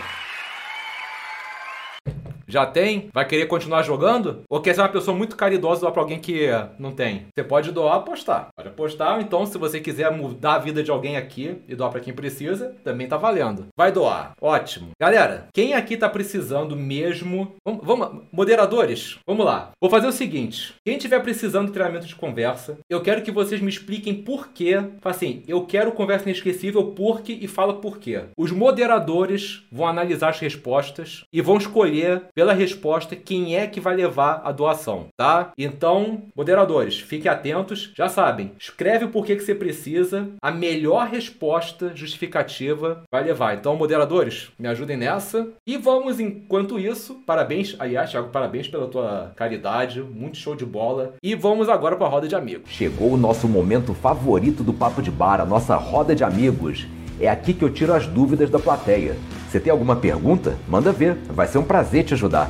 [2.45, 3.09] Já tem?
[3.13, 4.41] Vai querer continuar jogando?
[4.49, 7.27] Ou quer ser uma pessoa muito caridosa doar pra alguém que não tem?
[7.33, 8.49] Você pode doar apostar.
[8.59, 11.91] Pode apostar, ou então se você quiser mudar a vida de alguém aqui e doar
[11.91, 13.67] pra quem precisa, também tá valendo.
[13.77, 14.33] Vai doar.
[14.41, 14.89] Ótimo.
[14.99, 17.53] Galera, quem aqui tá precisando mesmo...
[17.63, 19.71] Vamos, vamos moderadores, vamos lá.
[19.79, 20.73] Vou fazer o seguinte.
[20.83, 24.83] Quem tiver precisando de treinamento de conversa, eu quero que vocês me expliquem por quê.
[25.05, 28.23] Assim, eu quero conversa inesquecível porque e fala por quê.
[28.37, 33.95] Os moderadores vão analisar as respostas e vão escolher pela resposta quem é que vai
[33.95, 35.51] levar a doação, tá?
[35.57, 37.93] Então, moderadores, fiquem atentos.
[37.95, 40.29] Já sabem, escreve o porquê que você precisa.
[40.41, 43.55] A melhor resposta justificativa vai levar.
[43.55, 45.47] Então, moderadores, me ajudem nessa.
[45.65, 51.15] E vamos, enquanto isso, parabéns, aliás, Thiago, parabéns pela tua caridade, muito show de bola.
[51.21, 52.71] E vamos agora para a roda de amigos.
[52.71, 56.87] Chegou o nosso momento favorito do Papo de Bar, a nossa roda de amigos.
[57.19, 59.17] É aqui que eu tiro as dúvidas da plateia.
[59.49, 60.57] Você tem alguma pergunta?
[60.67, 62.49] Manda ver, vai ser um prazer te ajudar.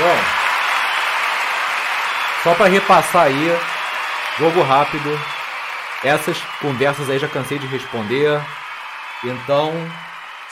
[0.00, 0.16] Bom,
[2.42, 3.58] Só para repassar aí,
[4.38, 5.20] jogo rápido.
[6.02, 8.40] Essas conversas aí já cansei de responder.
[9.22, 9.74] Então,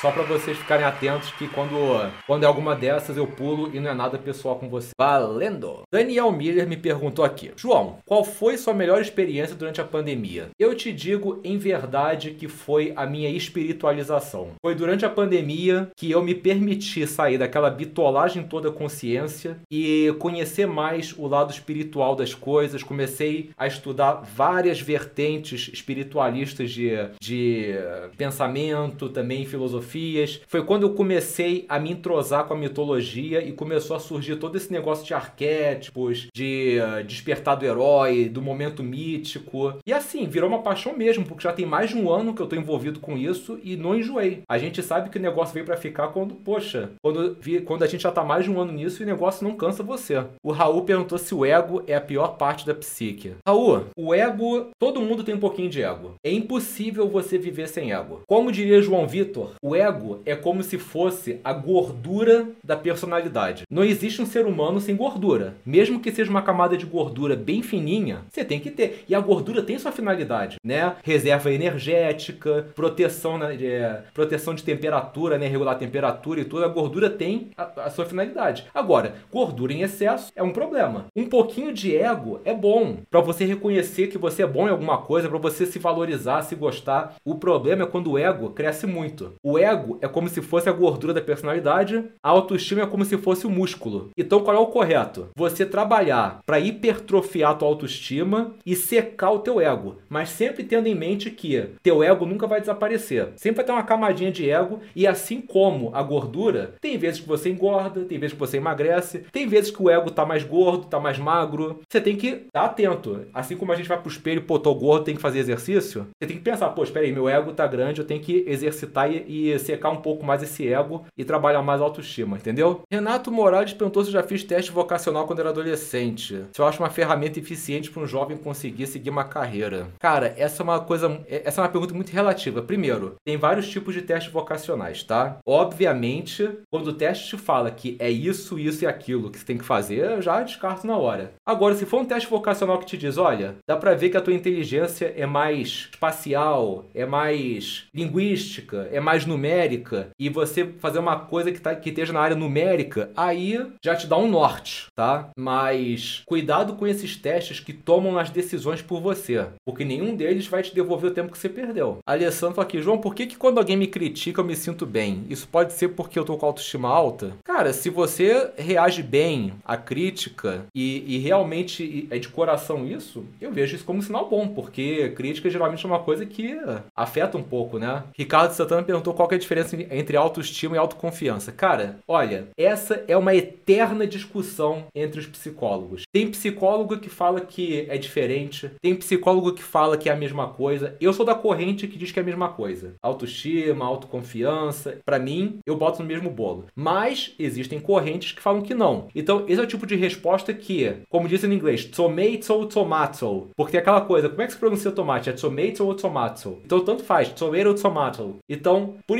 [0.01, 1.77] só para vocês ficarem atentos que quando,
[2.25, 4.91] quando é alguma dessas eu pulo e não é nada pessoal com você.
[4.97, 5.83] Valendo!
[5.93, 10.51] Daniel Miller me perguntou aqui: João, qual foi sua melhor experiência durante a pandemia?
[10.59, 14.51] Eu te digo em verdade que foi a minha espiritualização.
[14.63, 20.67] Foi durante a pandemia que eu me permiti sair daquela bitolagem toda consciência e conhecer
[20.67, 22.85] mais o lado espiritual das coisas.
[22.85, 27.75] Comecei a estudar várias vertentes espiritualistas de, de
[28.17, 30.41] pensamento, também filosofia filosofias.
[30.47, 34.57] Foi quando eu comecei a me entrosar com a mitologia e começou a surgir todo
[34.57, 39.75] esse negócio de arquétipos, de uh, despertar do herói, do momento mítico.
[39.87, 42.47] E assim, virou uma paixão mesmo, porque já tem mais de um ano que eu
[42.47, 44.43] tô envolvido com isso e não enjoei.
[44.49, 48.03] A gente sabe que o negócio veio para ficar quando, poxa, quando, quando a gente
[48.03, 50.25] já tá mais de um ano nisso e o negócio não cansa você.
[50.43, 53.33] O Raul perguntou se o ego é a pior parte da psique.
[53.47, 56.15] Raul, o ego, todo mundo tem um pouquinho de ego.
[56.25, 58.21] É impossível você viver sem ego.
[58.27, 63.63] Como diria João Vitor, o ego é como se fosse a gordura da personalidade.
[63.71, 65.55] Não existe um ser humano sem gordura.
[65.65, 69.05] Mesmo que seja uma camada de gordura bem fininha, você tem que ter.
[69.09, 70.97] E a gordura tem sua finalidade, né?
[71.03, 74.03] Reserva energética, proteção, né?
[74.13, 75.47] proteção de temperatura, né?
[75.47, 76.65] Regular a temperatura e tudo.
[76.65, 78.67] A gordura tem a, a sua finalidade.
[78.75, 81.07] Agora, gordura em excesso é um problema.
[81.15, 84.99] Um pouquinho de ego é bom para você reconhecer que você é bom em alguma
[84.99, 87.15] coisa, para você se valorizar, se gostar.
[87.25, 89.33] O problema é quando o ego cresce muito.
[89.43, 89.68] O ego
[90.01, 93.51] é como se fosse a gordura da personalidade, a autoestima é como se fosse o
[93.51, 94.11] músculo.
[94.17, 95.29] Então qual é o correto?
[95.37, 100.87] Você trabalhar para hipertrofiar a tua autoestima e secar o teu ego, mas sempre tendo
[100.87, 103.29] em mente que teu ego nunca vai desaparecer.
[103.37, 107.29] Sempre vai ter uma camadinha de ego e assim como a gordura, tem vezes que
[107.29, 110.87] você engorda, tem vezes que você emagrece, tem vezes que o ego tá mais gordo,
[110.87, 111.81] tá mais magro.
[111.89, 113.27] Você tem que estar atento.
[113.33, 116.27] Assim como a gente vai pro espelho, pô, tô gordo, tem que fazer exercício, você
[116.27, 119.25] tem que pensar, pô, espera aí, meu ego tá grande, eu tenho que exercitar e,
[119.27, 122.83] e secar um pouco mais esse ego e trabalhar mais a autoestima, entendeu?
[122.91, 126.45] Renato Morales perguntou se eu já fiz teste vocacional quando era adolescente.
[126.53, 129.89] Se eu acho uma ferramenta eficiente para um jovem conseguir seguir uma carreira.
[129.99, 132.63] Cara, essa é uma coisa, essa é uma pergunta muito relativa.
[132.63, 135.39] Primeiro, tem vários tipos de testes vocacionais, tá?
[135.47, 139.59] Obviamente, quando o teste te fala que é isso, isso e aquilo que você tem
[139.59, 141.33] que fazer, eu já descarto na hora.
[141.47, 144.21] Agora, se for um teste vocacional que te diz, olha, dá para ver que a
[144.21, 150.99] tua inteligência é mais espacial, é mais linguística, é mais numérica numérica e você fazer
[150.99, 154.87] uma coisa que, tá, que esteja na área numérica, aí já te dá um norte,
[154.95, 155.31] tá?
[155.37, 160.63] Mas cuidado com esses testes que tomam as decisões por você, porque nenhum deles vai
[160.63, 161.99] te devolver o tempo que você perdeu.
[162.07, 165.25] Alessandro aqui, João, por que, que quando alguém me critica eu me sinto bem?
[165.31, 167.33] Isso pode ser porque eu tô com autoestima alta?
[167.45, 173.51] Cara, se você reage bem à crítica e, e realmente é de coração isso, eu
[173.51, 176.59] vejo isso como um sinal bom, porque crítica geralmente é uma coisa que
[176.95, 178.03] afeta um pouco, né?
[178.17, 181.53] Ricardo Santana perguntou qual é a diferença entre autoestima e autoconfiança?
[181.53, 186.03] Cara, olha, essa é uma eterna discussão entre os psicólogos.
[186.13, 190.49] Tem psicólogo que fala que é diferente, tem psicólogo que fala que é a mesma
[190.49, 190.97] coisa.
[191.01, 192.95] Eu sou da corrente que diz que é a mesma coisa.
[193.03, 196.67] Autoestima, autoconfiança, para mim, eu boto no mesmo bolo.
[196.75, 199.09] Mas existem correntes que falam que não.
[199.15, 203.49] Então, esse é o tipo de resposta que, como diz em inglês, tomato ou tomato.
[203.57, 205.31] Porque tem aquela coisa, como é que se pronuncia tomate?
[205.31, 206.59] É tomato ou tomato?
[206.65, 208.37] Então, tanto faz, tomato ou tomato.
[208.49, 209.19] Então, por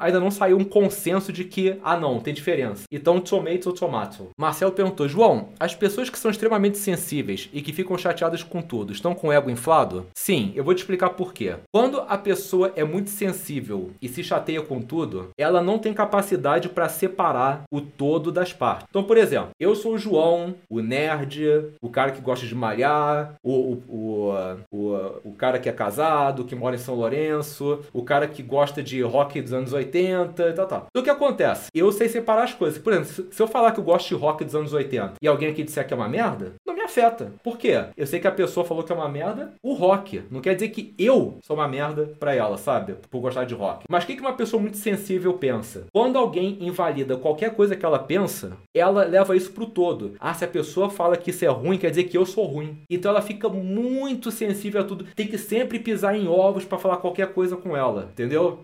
[0.00, 2.84] ainda não saiu um consenso de que, ah não, tem diferença.
[2.90, 4.28] Então, tomato ou tomato.
[4.38, 8.92] Marcelo perguntou, João, as pessoas que são extremamente sensíveis e que ficam chateadas com tudo,
[8.92, 10.06] estão com o ego inflado?
[10.14, 11.54] Sim, eu vou te explicar por quê.
[11.72, 16.68] Quando a pessoa é muito sensível e se chateia com tudo, ela não tem capacidade
[16.68, 18.86] para separar o todo das partes.
[18.88, 21.44] Então, por exemplo, eu sou o João, o nerd,
[21.80, 24.32] o cara que gosta de malhar, o, o, o,
[24.70, 28.82] o, o cara que é casado, que mora em São Lourenço, o cara que gosta
[28.82, 30.86] de rock dos anos 80 e tal, tal.
[30.88, 31.70] Então o que acontece?
[31.74, 32.78] Eu sei separar as coisas.
[32.78, 35.48] Por exemplo, se eu falar que eu gosto de rock dos anos 80 e alguém
[35.48, 37.32] aqui disser que é uma merda, não me afeta.
[37.42, 37.84] Por quê?
[37.96, 40.22] Eu sei que a pessoa falou que é uma merda, o rock.
[40.30, 42.94] Não quer dizer que eu sou uma merda pra ela, sabe?
[43.10, 43.84] Por gostar de rock.
[43.88, 45.86] Mas o que uma pessoa muito sensível pensa?
[45.92, 50.14] Quando alguém invalida qualquer coisa que ela pensa, ela leva isso pro todo.
[50.18, 52.78] Ah, se a pessoa fala que isso é ruim, quer dizer que eu sou ruim.
[52.88, 55.06] Então ela fica muito sensível a tudo.
[55.14, 58.60] Tem que sempre pisar em ovos para falar qualquer coisa com ela, entendeu?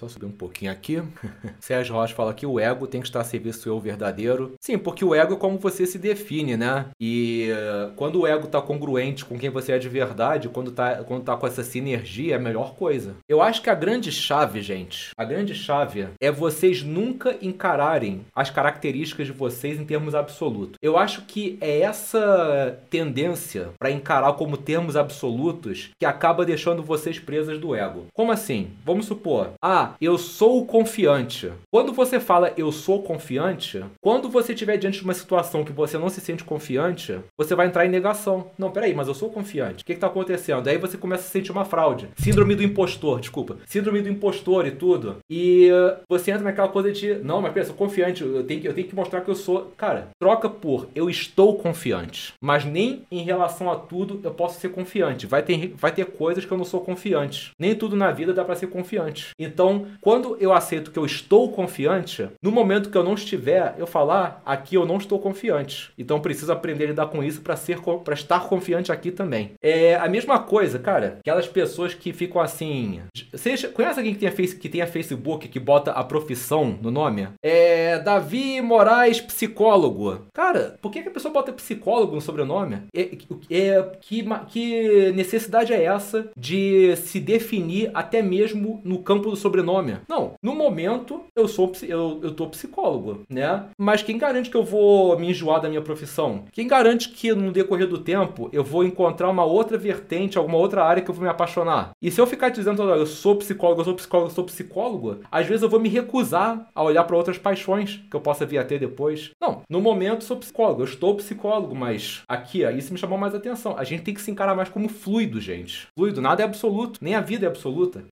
[0.00, 1.02] Só subir um pouquinho aqui.
[1.60, 4.54] Sérgio Rocha fala que o ego tem que estar a serviço do eu verdadeiro.
[4.58, 6.86] Sim, porque o ego é como você se define, né?
[6.98, 11.04] E uh, quando o ego tá congruente com quem você é de verdade, quando tá,
[11.04, 13.14] quando tá com essa sinergia, é a melhor coisa.
[13.28, 18.48] Eu acho que a grande chave, gente, a grande chave é vocês nunca encararem as
[18.48, 20.78] características de vocês em termos absolutos.
[20.80, 27.18] Eu acho que é essa tendência para encarar como termos absolutos que acaba deixando vocês
[27.18, 28.06] presas do ego.
[28.14, 28.70] Como assim?
[28.82, 31.50] Vamos supor, ah, eu sou confiante.
[31.70, 35.96] Quando você fala eu sou confiante, quando você estiver diante de uma situação que você
[35.98, 38.50] não se sente confiante, você vai entrar em negação.
[38.58, 39.82] Não, peraí, mas eu sou confiante.
[39.82, 40.68] O que está acontecendo?
[40.68, 42.08] Aí você começa a sentir uma fraude.
[42.16, 43.56] Síndrome do impostor, desculpa.
[43.66, 45.16] Síndrome do impostor e tudo.
[45.28, 45.70] E
[46.08, 48.94] você entra naquela coisa de, não, mas pensa, confiante, eu tenho, que, eu tenho que
[48.94, 49.72] mostrar que eu sou.
[49.76, 52.34] Cara, troca por eu estou confiante.
[52.40, 55.26] Mas nem em relação a tudo eu posso ser confiante.
[55.26, 57.52] Vai ter, vai ter coisas que eu não sou confiante.
[57.58, 59.30] Nem tudo na vida dá para ser confiante.
[59.38, 63.86] Então, quando eu aceito que eu estou confiante, no momento que eu não estiver, eu
[63.86, 65.92] falar, ah, aqui eu não estou confiante.
[65.98, 69.52] Então preciso aprender a lidar com isso para ser para estar confiante aqui também.
[69.62, 71.18] É a mesma coisa, cara.
[71.20, 73.00] Aquelas pessoas que ficam assim.
[73.32, 77.28] Você conhece alguém que tenha, face, que tenha Facebook que bota a profissão no nome?
[77.42, 80.26] É Davi Moraes, psicólogo.
[80.32, 82.82] Cara, por que, que a pessoa bota psicólogo no sobrenome?
[82.94, 83.10] É,
[83.50, 89.69] é, que, que necessidade é essa de se definir até mesmo no campo do sobrenome?
[90.08, 93.66] Não, no momento eu sou eu, eu tô psicólogo, né?
[93.78, 96.44] Mas quem garante que eu vou me enjoar da minha profissão?
[96.52, 100.84] Quem garante que no decorrer do tempo eu vou encontrar uma outra vertente, alguma outra
[100.84, 101.90] área que eu vou me apaixonar?
[102.02, 105.20] E se eu ficar dizendo, olha, eu sou psicólogo, eu sou psicólogo, eu sou psicólogo,
[105.30, 108.58] às vezes eu vou me recusar a olhar para outras paixões que eu possa vir
[108.58, 109.30] a ter depois.
[109.40, 113.74] Não, no momento sou psicólogo, eu estou psicólogo, mas aqui, isso me chamou mais atenção.
[113.76, 115.86] A gente tem que se encarar mais como fluido, gente.
[115.96, 118.04] Fluido, nada é absoluto, nem a vida é absoluta.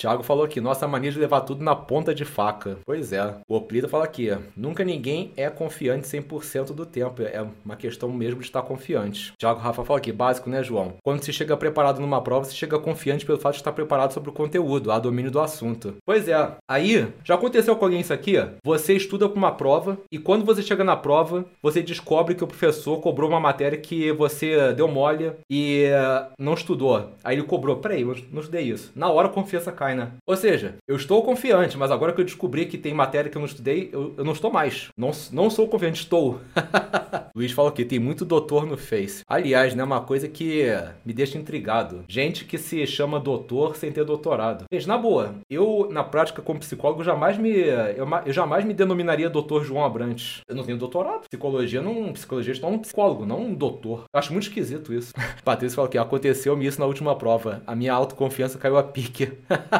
[0.00, 2.78] Thiago falou aqui, nossa mania de levar tudo na ponta de faca.
[2.86, 3.34] Pois é.
[3.46, 7.20] O Oplida fala aqui, nunca ninguém é confiante 100% do tempo.
[7.20, 9.34] É uma questão mesmo de estar confiante.
[9.38, 10.94] Thiago Rafa fala aqui, básico, né, João?
[11.04, 14.30] Quando se chega preparado numa prova, se chega confiante pelo fato de estar preparado sobre
[14.30, 15.96] o conteúdo, há domínio do assunto.
[16.06, 16.50] Pois é.
[16.66, 18.36] Aí, já aconteceu com alguém isso aqui?
[18.64, 22.46] Você estuda para uma prova e quando você chega na prova, você descobre que o
[22.46, 25.90] professor cobrou uma matéria que você deu mole e
[26.38, 27.10] não estudou.
[27.22, 28.90] Aí ele cobrou, peraí, eu não estudei isso.
[28.96, 30.12] Na hora a confiança cai né?
[30.26, 33.40] Ou seja, eu estou confiante, mas agora que eu descobri que tem matéria que eu
[33.40, 34.88] não estudei, eu, eu não estou mais.
[34.96, 36.40] Não, não sou confiante, estou.
[37.34, 39.22] Luiz fala que tem muito doutor no Face.
[39.28, 40.64] Aliás, né, uma coisa que
[41.04, 42.04] me deixa intrigado.
[42.08, 44.64] Gente que se chama doutor sem ter doutorado.
[44.72, 47.50] Gente, na boa, eu, na prática, como psicólogo, jamais me.
[47.50, 50.40] Eu, eu jamais me denominaria doutor João Abrantes.
[50.48, 51.28] Eu não tenho doutorado.
[51.28, 52.12] Psicologia não.
[52.12, 54.04] Psicologia é um psicólogo, não um doutor.
[54.12, 55.12] Eu acho muito esquisito isso.
[55.44, 57.62] Patrícia fala que aconteceu-me isso na última prova.
[57.66, 59.32] A minha autoconfiança caiu a pique.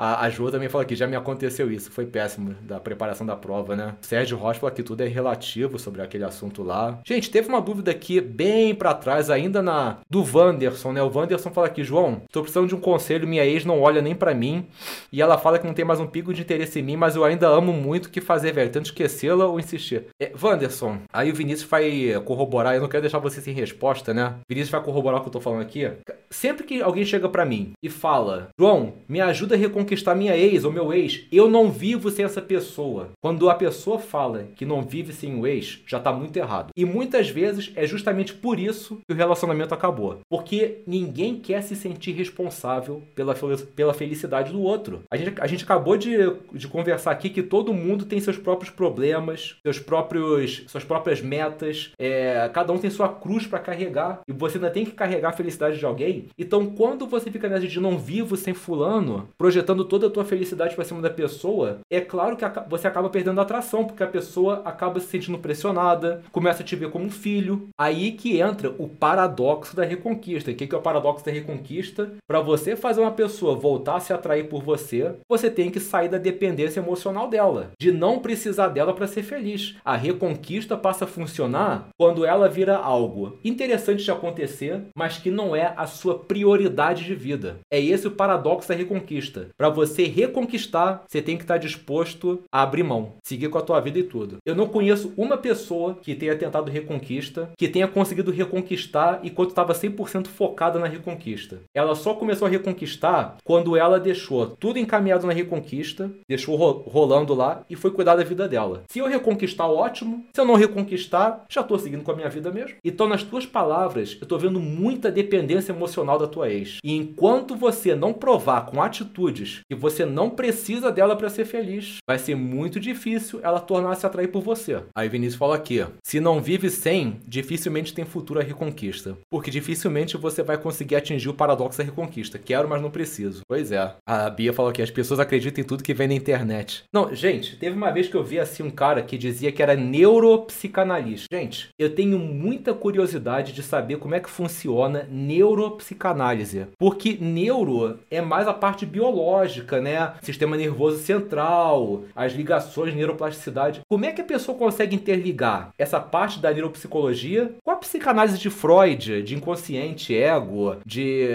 [0.00, 1.92] a, a Jo também falou que já me aconteceu isso.
[1.92, 3.94] Foi péssimo da preparação da prova, né?
[4.00, 6.98] Sérgio Rocha falou que tudo é relativo sobre aquele assunto lá.
[7.04, 11.02] Gente, teve uma dúvida aqui bem para trás, ainda na do Wanderson, né?
[11.02, 14.14] O Wanderson fala aqui, João, tô precisando de um conselho, minha ex não olha nem
[14.14, 14.66] para mim.
[15.12, 17.22] E ela fala que não tem mais um pico de interesse em mim, mas eu
[17.22, 18.72] ainda amo muito o que fazer, velho.
[18.72, 20.06] Tanto esquecê-la ou insistir.
[20.18, 24.36] É, Wanderson, aí o Vinícius vai corroborar, eu não quero deixar você sem resposta, né?
[24.48, 25.90] Vinícius vai corroborar o que eu tô falando aqui.
[26.30, 30.64] Sempre que alguém chega para mim e fala, João, me ajuda a reconquistar minha ex
[30.64, 31.26] ou meu ex.
[31.32, 33.08] Eu não vivo sem essa pessoa.
[33.22, 36.70] Quando a pessoa fala que não vive sem o ex, já tá muito errado.
[36.76, 40.18] E muitas vezes é justamente por isso que o relacionamento acabou.
[40.28, 43.34] Porque ninguém quer se sentir responsável pela,
[43.74, 45.02] pela felicidade do outro.
[45.10, 46.16] A gente, a gente acabou de,
[46.52, 51.92] de conversar aqui que todo mundo tem seus próprios problemas, seus próprios, suas próprias metas.
[51.98, 54.20] É, cada um tem sua cruz para carregar.
[54.28, 56.26] E você ainda tem que carregar a felicidade de alguém.
[56.38, 60.74] Então, quando você fica nessa de não vivo sem fulano, projetando toda a tua felicidade
[60.74, 64.62] para cima da pessoa, é claro que você acaba perdendo a atração, porque a pessoa
[64.64, 67.68] acaba se sentindo pressionada, começa a te ver como um filho.
[67.78, 70.50] Aí que entra o paradoxo da reconquista.
[70.50, 72.12] O que é o paradoxo da reconquista?
[72.26, 76.08] Para você fazer uma pessoa voltar a se atrair por você, você tem que sair
[76.08, 79.76] da dependência emocional dela, de não precisar dela para ser feliz.
[79.84, 85.54] A reconquista passa a funcionar quando ela vira algo interessante de acontecer, mas que não
[85.54, 87.58] é a sua prioridade de vida.
[87.70, 89.48] É esse o paradoxo da reconquista.
[89.56, 93.80] Para você reconquistar, você tem que estar disposto a abrir mão, seguir com a tua
[93.80, 94.38] vida e tudo.
[94.44, 99.72] Eu não conheço uma pessoa que tenha tentado reconquista, que tenha conseguido reconquistar enquanto estava
[99.72, 101.60] 100% focada na reconquista.
[101.74, 107.64] Ela só começou a reconquistar quando ela deixou tudo encaminhado na reconquista, deixou rolando lá
[107.68, 108.82] e foi cuidar da vida dela.
[108.88, 110.24] Se eu reconquistar, ótimo.
[110.34, 112.76] Se eu não reconquistar, já estou seguindo com a minha vida mesmo.
[112.84, 116.78] Então, nas tuas palavras, eu estou vendo muita dependência emocional da tua ex.
[116.82, 121.96] E enquanto você não provar com atitudes e você não precisa dela para ser feliz.
[122.06, 124.82] Vai ser muito difícil ela tornar-se atrair por você.
[124.94, 129.16] Aí Vinícius fala aqui: se não vive sem, dificilmente tem futuro a reconquista.
[129.30, 132.38] Porque dificilmente você vai conseguir atingir o paradoxo da reconquista.
[132.38, 133.42] Quero, mas não preciso.
[133.46, 133.94] Pois é.
[134.06, 136.84] A Bia falou que as pessoas acreditam em tudo que vem na internet.
[136.92, 139.74] Não, gente, teve uma vez que eu vi assim um cara que dizia que era
[139.76, 141.26] neuropsicanalista.
[141.32, 146.66] Gente, eu tenho muita curiosidade de saber como é que funciona neuropsicanálise.
[146.78, 149.39] Porque neuro é mais a parte biológica,
[149.82, 150.12] né?
[150.22, 153.80] Sistema nervoso central, as ligações, neuroplasticidade.
[153.88, 158.50] Como é que a pessoa consegue interligar essa parte da neuropsicologia com a psicanálise de
[158.50, 161.28] Freud, de inconsciente, ego, de,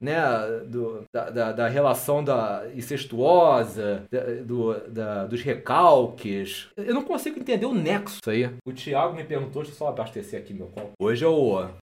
[0.00, 0.20] né,
[0.66, 6.68] do, da, da, da relação da incestuosa, da, do, da, dos recalques?
[6.76, 8.50] Eu não consigo entender o nexo aí.
[8.64, 10.92] O Thiago me perguntou, deixa eu só abastecer aqui meu copo.
[10.98, 11.34] Hoje eu,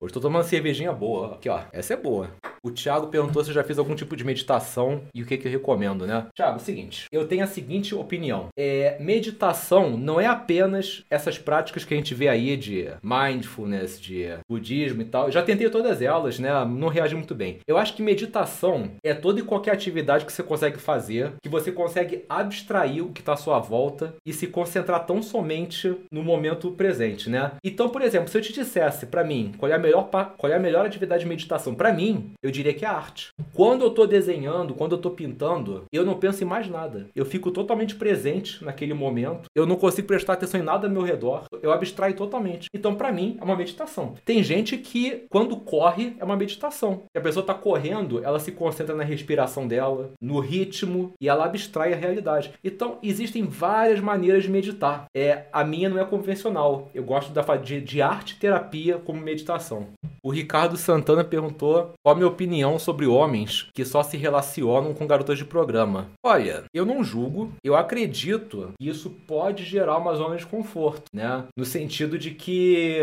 [0.01, 1.35] hoje tô tomando cervejinha boa.
[1.35, 1.61] Aqui, ó.
[1.73, 2.31] Essa é boa.
[2.63, 5.49] O Thiago perguntou se eu já fiz algum tipo de meditação e o que, que
[5.49, 6.27] eu recomendo, né?
[6.35, 8.49] Thiago, é o seguinte, eu tenho a seguinte opinião.
[8.57, 14.29] É, meditação não é apenas essas práticas que a gente vê aí de mindfulness, de
[14.49, 15.27] budismo e tal.
[15.27, 16.51] Eu já tentei todas elas, né?
[16.65, 17.59] Não reagi muito bem.
[17.67, 21.71] Eu acho que meditação é toda e qualquer atividade que você consegue fazer, que você
[21.73, 26.71] consegue abstrair o que está à sua volta e se concentrar tão somente no momento
[26.73, 27.53] presente, né?
[27.63, 30.57] Então, por exemplo, se eu te dissesse para mim qual é a melhor, qual é
[30.57, 33.31] a melhor atividade de meditação para mim, eu diria que é arte.
[33.53, 37.09] Quando eu tô desenhando, quando eu tô pintando, eu não penso em mais nada.
[37.15, 39.51] Eu fico totalmente presente naquele momento.
[39.55, 41.45] Eu não consigo prestar atenção em nada ao meu redor.
[41.61, 42.69] Eu abstraio totalmente.
[42.73, 44.15] Então, para mim, é uma meditação.
[44.25, 47.03] Tem gente que, quando corre, é uma meditação.
[47.15, 51.93] a pessoa tá correndo, ela se concentra na respiração dela, no ritmo, e ela abstrai
[51.93, 52.53] a realidade.
[52.63, 55.07] Então, existem várias maneiras de meditar.
[55.15, 56.91] É, a minha não é convencional.
[56.95, 59.89] Eu gosto da, de, de arte terapia como meditação.
[60.23, 65.07] O Ricardo Santana perguntou qual a minha opinião sobre homens que só se relacionam com
[65.07, 66.09] garotas de programa.
[66.23, 71.45] Olha, eu não julgo, eu acredito que isso pode gerar uma zona de conforto, né?
[71.57, 72.99] No sentido de que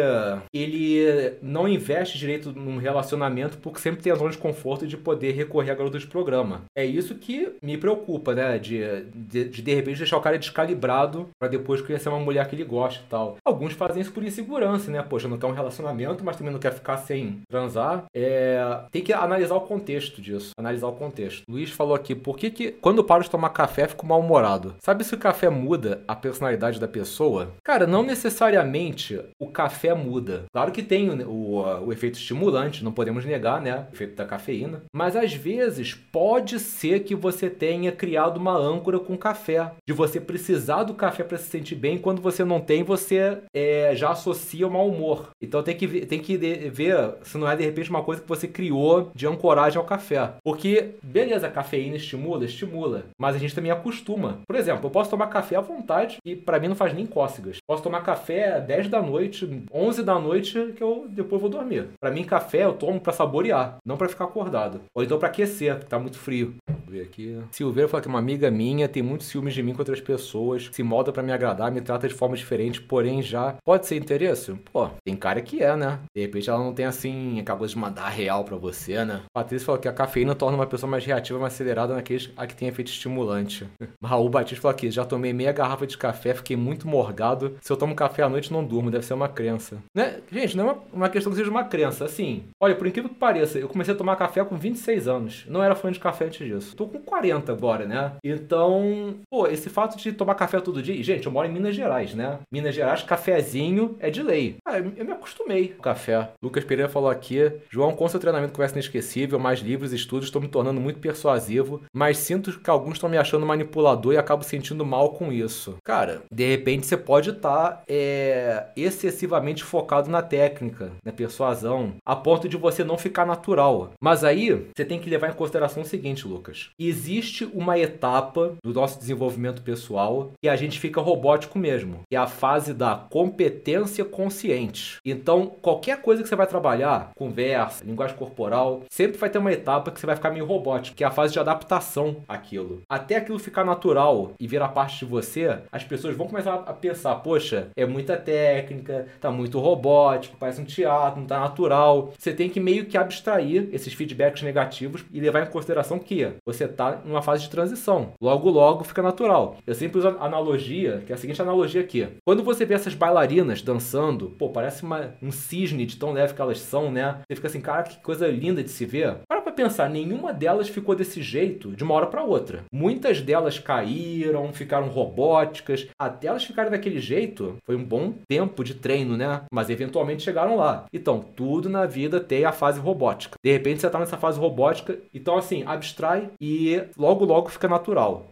[0.54, 5.32] ele não investe direito num relacionamento porque sempre tem a zona de conforto de poder
[5.32, 6.62] recorrer a garotas de programa.
[6.78, 8.60] É isso que me preocupa, né?
[8.60, 12.56] De de, de, de repente deixar o cara descalibrado para depois conhecer uma mulher que
[12.56, 13.38] ele gosta e tal.
[13.46, 15.02] Alguns fazem isso por insegurança, né?
[15.02, 18.62] Poxa, não quer um relacionamento, mas também não quer ficar sem transar, é,
[18.92, 20.52] tem que analisar o contexto disso.
[20.58, 21.44] Analisar o contexto.
[21.50, 24.76] Luiz falou aqui, por que, que quando eu paro de tomar café fico mal-humorado?
[24.80, 27.52] Sabe se o café muda a personalidade da pessoa?
[27.64, 30.46] Cara, não necessariamente o café muda.
[30.52, 33.88] Claro que tem o, o, o efeito estimulante, não podemos negar, né?
[33.92, 34.84] O efeito da cafeína.
[34.94, 39.72] Mas às vezes pode ser que você tenha criado uma âncora com café.
[39.86, 41.98] De você precisar do café para se sentir bem.
[41.98, 45.30] Quando você não tem, você é, já associa o mau humor.
[45.42, 48.48] Então tem que, tem que ver se não é de repente uma coisa que você
[48.48, 50.34] criou de ancoragem ao café.
[50.44, 54.40] Porque, beleza, cafeína estimula, estimula, mas a gente também acostuma.
[54.48, 57.58] Por exemplo, eu posso tomar café à vontade e para mim não faz nem cócegas.
[57.68, 61.88] Posso tomar café 10 da noite, 11 da noite que eu depois vou dormir.
[62.00, 64.82] Para mim café eu tomo para saborear, não para ficar acordado.
[64.96, 66.56] Ou então para aquecer, porque tá muito frio.
[66.88, 67.40] Ver aqui.
[67.52, 70.84] Silveira falou que uma amiga minha tem muitos ciúmes de mim com outras pessoas, se
[70.84, 74.54] molda para me agradar, me trata de forma diferente, porém já pode ser interesse?
[74.72, 76.00] Pô, tem cara que é, né?
[76.16, 79.22] De repente ela não tem assim, coisa de mandar real para você, né?
[79.34, 82.56] Patrícia falou que a cafeína torna uma pessoa mais reativa, mais acelerada naqueles a que
[82.56, 83.68] tem efeito estimulante.
[84.04, 87.58] Raul Batista falou aqui, já tomei meia garrafa de café, fiquei muito morgado.
[87.62, 89.78] Se eu tomo café à noite, não durmo, deve ser uma crença.
[89.96, 90.20] Né?
[90.32, 92.06] Gente, não é uma, uma questão que seja uma crença.
[92.06, 95.46] Assim, olha, por incrível que pareça, eu comecei a tomar café com 26 anos.
[95.48, 96.76] Não era fã de café antes disso.
[96.76, 98.14] Tô com 40 agora, né?
[98.24, 101.02] Então, pô, esse fato de tomar café todo dia.
[101.04, 102.40] Gente, eu moro em Minas Gerais, né?
[102.52, 104.58] Minas Gerais, cafezinho é de lei.
[104.66, 106.30] Ah, eu, me acostumei com café.
[106.42, 110.48] Lucas Pereira falou aqui: João, com seu treinamento conversa inesquecível, mais livros estudos, estou me
[110.48, 115.14] tornando muito persuasivo, mas sinto que alguns estão me achando manipulador e acabo sentindo mal
[115.14, 115.78] com isso.
[115.84, 122.16] Cara, de repente você pode estar tá, é, excessivamente focado na técnica, na persuasão, a
[122.16, 123.92] ponto de você não ficar natural.
[124.02, 128.74] Mas aí você tem que levar em consideração o seguinte, Lucas: existe uma etapa do
[128.74, 134.06] nosso desenvolvimento pessoal que a gente fica robótico mesmo, que é a fase da competência
[134.06, 134.98] consciente.
[135.06, 139.92] Então, qualquer coisa que você vai trabalhar, conversa, linguagem corporal, sempre vai ter uma etapa
[139.92, 142.82] que você vai ficar meio robótico, que é a fase de adaptação àquilo.
[142.90, 147.16] Até aquilo ficar natural e virar parte de você, as pessoas vão começar a pensar,
[147.16, 152.14] poxa, é muita técnica, tá muito robótico, parece um teatro, não tá natural.
[152.18, 156.68] Você tem que meio que abstrair esses feedbacks negativos e levar em consideração que você
[156.68, 158.14] tá numa fase de transição.
[158.22, 159.58] Logo, logo fica natural.
[159.66, 162.08] Eu sempre uso a analogia, que é a seguinte analogia aqui.
[162.26, 166.42] Quando você vê essas bailarinas dançando, pô, parece uma, um cisne de tão leve que
[166.42, 167.20] elas são, né?
[167.28, 170.70] Você fica assim, cara, que coisa linda de se vê, para pra pensar, nenhuma delas
[170.70, 172.64] ficou desse jeito de uma hora para outra.
[172.72, 178.74] Muitas delas caíram, ficaram robóticas, até elas ficarem daquele jeito, foi um bom tempo de
[178.74, 179.42] treino, né?
[179.52, 180.86] Mas eventualmente chegaram lá.
[180.92, 183.38] Então, tudo na vida tem a fase robótica.
[183.44, 188.28] De repente você tá nessa fase robótica, então assim, abstrai e logo logo fica natural.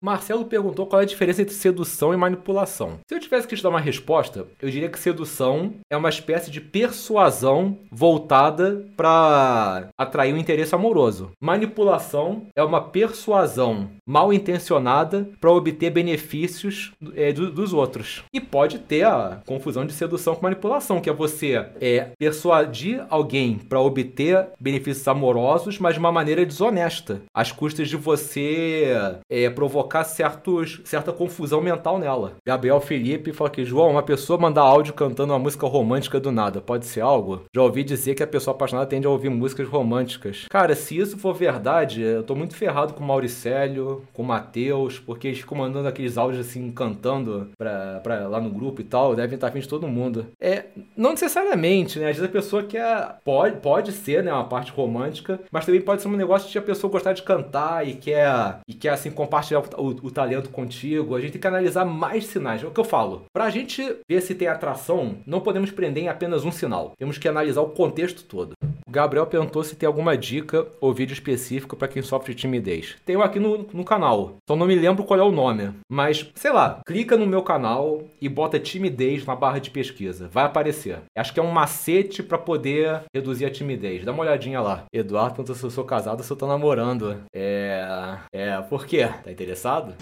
[0.00, 3.00] Marcelo perguntou qual é a diferença entre sedução e manipulação.
[3.06, 6.50] Se eu tivesse que te dar uma resposta, eu diria que sedução é uma espécie
[6.52, 11.32] de persuasão voltada para atrair um interesse amoroso.
[11.40, 18.22] Manipulação é uma persuasão mal intencionada para obter benefícios é, do, dos outros.
[18.32, 23.58] E pode ter a confusão de sedução com manipulação, que é você é, persuadir alguém
[23.58, 29.87] para obter benefícios amorosos, mas de uma maneira desonesta, às custas de você é, provocar
[29.88, 32.34] provocar certos, certa confusão mental nela.
[32.46, 36.60] Gabriel Felipe falou aqui, João, uma pessoa mandar áudio cantando uma música romântica do nada,
[36.60, 37.42] pode ser algo?
[37.54, 40.46] Já ouvi dizer que a pessoa apaixonada tende a ouvir músicas românticas.
[40.50, 44.98] Cara, se isso for verdade, eu tô muito ferrado com o Mauricélio, com o Matheus,
[44.98, 49.16] porque eles ficam mandando aqueles áudios assim, cantando pra, pra, lá no grupo e tal,
[49.16, 50.26] devem estar afim de todo mundo.
[50.38, 50.66] É,
[50.96, 52.10] não necessariamente, né?
[52.10, 56.02] Às vezes a pessoa quer, pode, pode ser, né, uma parte romântica, mas também pode
[56.02, 59.62] ser um negócio de a pessoa gostar de cantar e quer, e quer assim, compartilhar
[59.78, 62.62] o, o, talento contigo, a gente tem que analisar mais sinais.
[62.62, 63.24] É o que eu falo.
[63.32, 66.92] Para a gente ver se tem atração, não podemos prender em apenas um sinal.
[66.98, 68.52] Temos que analisar o contexto todo.
[68.88, 72.96] Gabriel perguntou se tem alguma dica ou vídeo específico para quem sofre de timidez.
[73.04, 75.70] Tenho aqui no, no canal, só não me lembro qual é o nome.
[75.90, 80.28] Mas, sei lá, clica no meu canal e bota timidez na barra de pesquisa.
[80.32, 81.00] Vai aparecer.
[81.14, 84.04] Acho que é um macete para poder reduzir a timidez.
[84.04, 84.84] Dá uma olhadinha lá.
[84.92, 87.18] Eduardo perguntou se eu sou casado ou se eu tô namorando.
[87.34, 88.16] É.
[88.32, 89.08] É, por quê?
[89.22, 89.94] Tá interessado?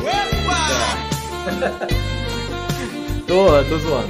[0.00, 0.54] Opa!
[3.26, 4.08] tô, tô zoando.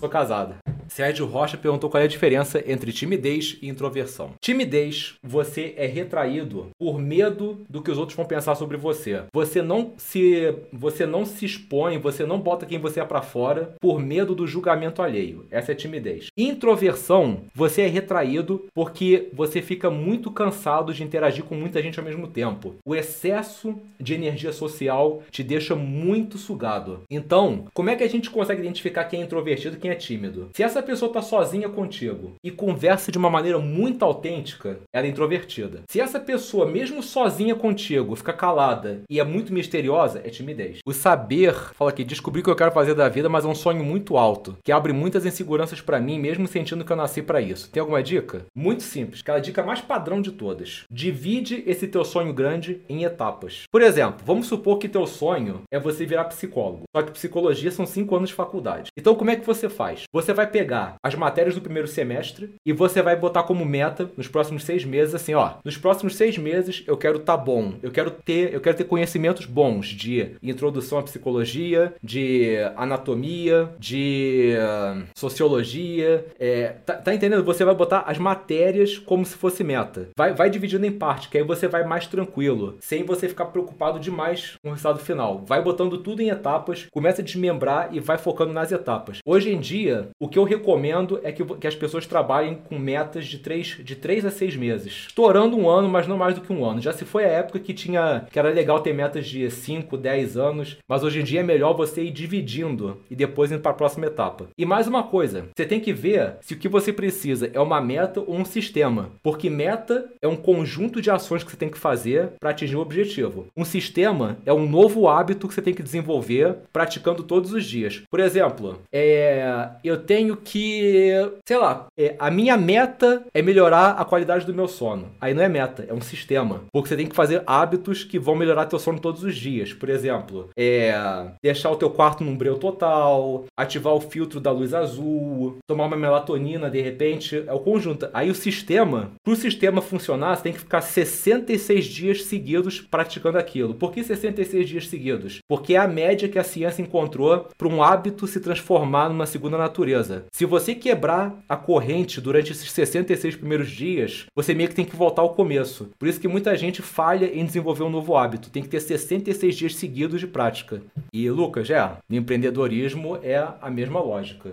[0.00, 0.56] Tô casado.
[0.88, 4.32] Sérgio Rocha perguntou qual é a diferença entre timidez e introversão.
[4.40, 9.22] Timidez, você é retraído por medo do que os outros vão pensar sobre você.
[9.32, 13.74] Você não se você não se expõe, você não bota quem você é para fora
[13.80, 15.46] por medo do julgamento alheio.
[15.50, 16.26] Essa é timidez.
[16.36, 22.04] Introversão, você é retraído porque você fica muito cansado de interagir com muita gente ao
[22.04, 22.76] mesmo tempo.
[22.84, 27.02] O excesso de energia social te deixa muito sugado.
[27.10, 30.50] Então, como é que a gente consegue identificar quem é introvertido e quem é tímido?
[30.52, 35.10] Se essa pessoa está sozinha contigo e conversa de uma maneira muito autêntica, ela é
[35.10, 35.82] introvertida.
[35.88, 40.78] Se essa pessoa, mesmo sozinha contigo, fica calada e é muito misteriosa, é timidez.
[40.86, 43.54] O saber, fala aqui, descobri o que eu quero fazer da vida, mas é um
[43.54, 47.40] sonho muito alto, que abre muitas inseguranças para mim, mesmo sentindo que eu nasci para
[47.40, 47.70] isso.
[47.70, 48.46] Tem alguma dica?
[48.54, 50.84] Muito simples, aquela dica mais padrão de todas.
[50.90, 53.64] Divide esse teu sonho grande em etapas.
[53.70, 56.84] Por exemplo, vamos supor que teu sonho é você virar psicólogo.
[56.94, 58.90] Só que psicologia são 5 anos de faculdade.
[58.96, 60.04] Então como é que você faz?
[60.12, 64.10] Você vai pegar pegar as matérias do primeiro semestre e você vai botar como meta
[64.16, 67.92] nos próximos seis meses assim, ó, nos próximos seis meses eu quero tá bom, eu
[67.92, 75.04] quero ter, eu quero ter conhecimentos bons de introdução à psicologia, de anatomia, de uh,
[75.16, 77.44] sociologia, é, tá, tá, entendendo?
[77.44, 80.08] Você vai botar as matérias como se fosse meta.
[80.16, 84.00] Vai, vai dividindo em parte, que aí você vai mais tranquilo, sem você ficar preocupado
[84.00, 85.44] demais com o resultado final.
[85.46, 89.18] Vai botando tudo em etapas, começa a desmembrar e vai focando nas etapas.
[89.24, 93.26] Hoje em dia, o que eu recomendo é que, que as pessoas trabalhem com metas
[93.26, 95.06] de 3, de 3 a 6 meses.
[95.08, 96.80] Estourando um ano, mas não mais do que um ano.
[96.80, 100.36] Já se foi a época que tinha que era legal ter metas de 5, 10
[100.36, 103.74] anos, mas hoje em dia é melhor você ir dividindo e depois indo para a
[103.74, 104.48] próxima etapa.
[104.56, 107.80] E mais uma coisa, você tem que ver se o que você precisa é uma
[107.80, 111.78] meta ou um sistema, porque meta é um conjunto de ações que você tem que
[111.78, 113.46] fazer para atingir o um objetivo.
[113.56, 118.02] Um sistema é um novo hábito que você tem que desenvolver praticando todos os dias.
[118.10, 121.12] Por exemplo, é, eu tenho que
[121.44, 125.10] sei lá, é, a minha meta é melhorar a qualidade do meu sono.
[125.20, 126.62] Aí não é meta, é um sistema.
[126.72, 129.72] Porque você tem que fazer hábitos que vão melhorar teu sono todos os dias.
[129.72, 130.94] Por exemplo, é
[131.42, 135.96] deixar o teu quarto num breu total, ativar o filtro da luz azul, tomar uma
[135.96, 138.08] melatonina de repente, é o conjunto.
[138.12, 143.74] Aí o sistema, pro sistema funcionar, você tem que ficar 66 dias seguidos praticando aquilo.
[143.74, 145.40] Por que 66 dias seguidos?
[145.48, 149.58] Porque é a média que a ciência encontrou para um hábito se transformar numa segunda
[149.58, 150.24] natureza.
[150.36, 154.94] Se você quebrar a corrente durante esses 66 primeiros dias, você meio que tem que
[154.94, 155.88] voltar ao começo.
[155.98, 158.50] Por isso que muita gente falha em desenvolver um novo hábito.
[158.50, 160.82] Tem que ter 66 dias seguidos de prática.
[161.10, 164.52] E, Lucas, é, no empreendedorismo é a mesma lógica.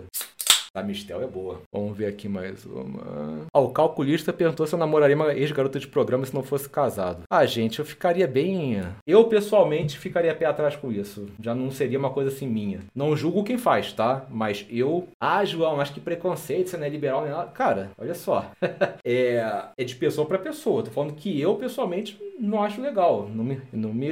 [0.76, 1.62] A Mistel é boa.
[1.72, 3.46] Vamos ver aqui mais uma.
[3.54, 7.22] Ah, o calculista perguntou se eu namoraria uma ex-garota de programa se não fosse casado.
[7.30, 8.82] Ah, gente, eu ficaria bem.
[9.06, 11.28] Eu, pessoalmente, ficaria pé atrás com isso.
[11.40, 12.80] Já não seria uma coisa assim minha.
[12.92, 14.26] Não julgo quem faz, tá?
[14.28, 15.06] Mas eu.
[15.20, 17.52] Ah, João, mas que preconceito, você não é liberal nem nada.
[17.52, 18.50] Cara, olha só.
[19.06, 20.82] é, é de pessoa para pessoa.
[20.82, 23.30] Tô falando que eu, pessoalmente, não acho legal.
[23.32, 24.08] Não me, não me,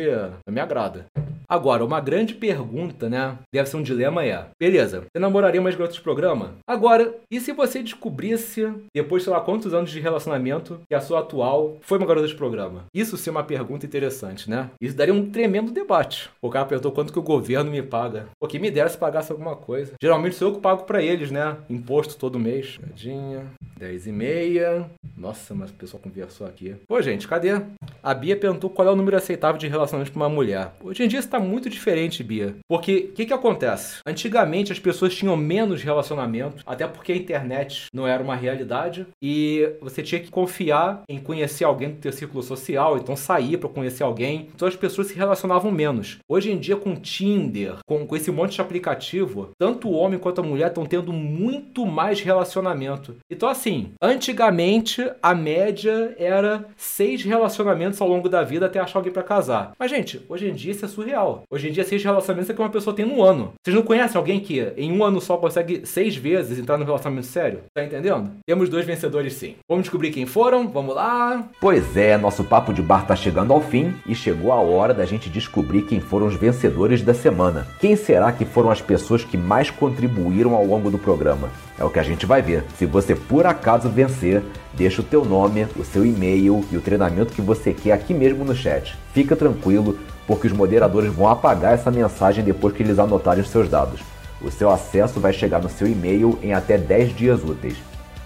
[0.47, 1.07] não me agrada.
[1.53, 3.37] Agora, uma grande pergunta, né?
[3.53, 6.55] Deve ser um dilema é: beleza, você namoraria mais garotas de programa?
[6.67, 11.21] Agora, e se você descobrisse, depois, sei lá, quantos anos de relacionamento, que a sua
[11.21, 12.87] atual foi uma garota de programa?
[12.95, 14.71] Isso sim é uma pergunta interessante, né?
[14.81, 16.31] Isso daria um tremendo debate.
[16.41, 18.29] O cara perguntou quanto que o governo me paga.
[18.41, 19.93] Pô, que me dera se pagasse alguma coisa.
[20.01, 21.59] Geralmente sou eu que pago pra eles, né?
[21.69, 22.79] Imposto todo mês.
[22.81, 23.45] Tadinha.
[23.83, 24.87] 10 e meia.
[25.17, 26.77] Nossa, mas o pessoal conversou aqui.
[26.87, 27.61] Pô, gente, cadê?
[28.01, 30.73] A Bia perguntou qual é o número aceitável de relacionamento com uma mulher.
[30.81, 32.55] Hoje em dia está muito diferente, Bia.
[32.69, 33.99] Porque o que, que acontece?
[34.07, 39.69] Antigamente as pessoas tinham menos relacionamento, até porque a internet não era uma realidade e
[39.81, 44.05] você tinha que confiar em conhecer alguém do teu círculo social, então sair para conhecer
[44.05, 44.49] alguém.
[44.55, 46.19] Então as pessoas se relacionavam menos.
[46.29, 50.41] Hoje em dia com Tinder, com, com esse monte de aplicativo, tanto o homem quanto
[50.41, 53.17] a mulher estão tendo muito mais relacionamento.
[53.31, 59.13] Então assim, antigamente a média era seis relacionamentos ao longo da vida até achar alguém
[59.13, 59.73] para casar.
[59.79, 61.43] Mas gente, hoje em dia isso é surreal.
[61.51, 63.53] Hoje em dia, seis relacionamentos é que uma pessoa tem no ano.
[63.63, 67.27] Vocês não conhecem alguém que em um ano só consegue seis vezes entrar num relacionamento
[67.27, 67.61] sério?
[67.75, 68.31] Tá entendendo?
[68.47, 69.57] Temos dois vencedores sim.
[69.69, 70.69] Vamos descobrir quem foram?
[70.69, 71.49] Vamos lá.
[71.61, 75.05] Pois é, nosso papo de bar tá chegando ao fim e chegou a hora da
[75.05, 77.67] gente descobrir quem foram os vencedores da semana.
[77.81, 81.51] Quem será que foram as pessoas que mais contribuíram ao longo do programa?
[81.79, 82.65] É o que a gente vai ver.
[82.79, 84.43] Se você por acaso vencer,
[84.75, 88.45] deixa o teu nome, o seu e-mail e o treinamento que você quer aqui mesmo
[88.45, 88.97] no chat.
[89.13, 93.69] Fica tranquilo, porque os moderadores vão apagar essa mensagem depois que eles anotarem os seus
[93.69, 94.01] dados.
[94.41, 97.77] O seu acesso vai chegar no seu e-mail em até 10 dias úteis.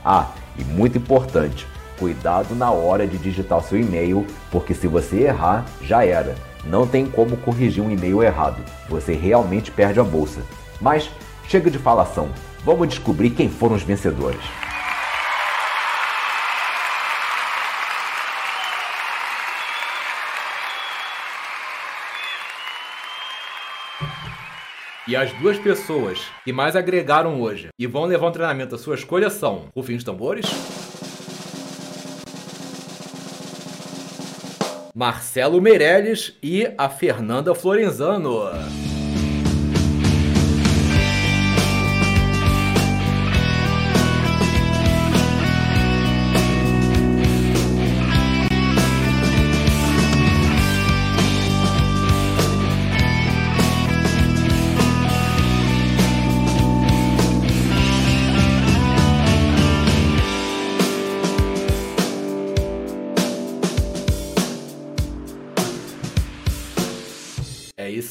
[0.04, 1.66] Ah, e muito importante,
[1.98, 6.34] cuidado na hora de digitar o seu e-mail, porque se você errar, já era.
[6.64, 8.62] Não tem como corrigir um e-mail errado.
[8.88, 10.40] Você realmente perde a bolsa.
[10.80, 11.10] Mas
[11.46, 12.28] chega de falação.
[12.66, 14.40] Vamos descobrir quem foram os vencedores.
[25.06, 28.96] E as duas pessoas que mais agregaram hoje e vão levar um treinamento à sua
[28.96, 30.46] escolha são o Fim de Tambores,
[34.92, 38.95] Marcelo Meirelles e a Fernanda Florenzano.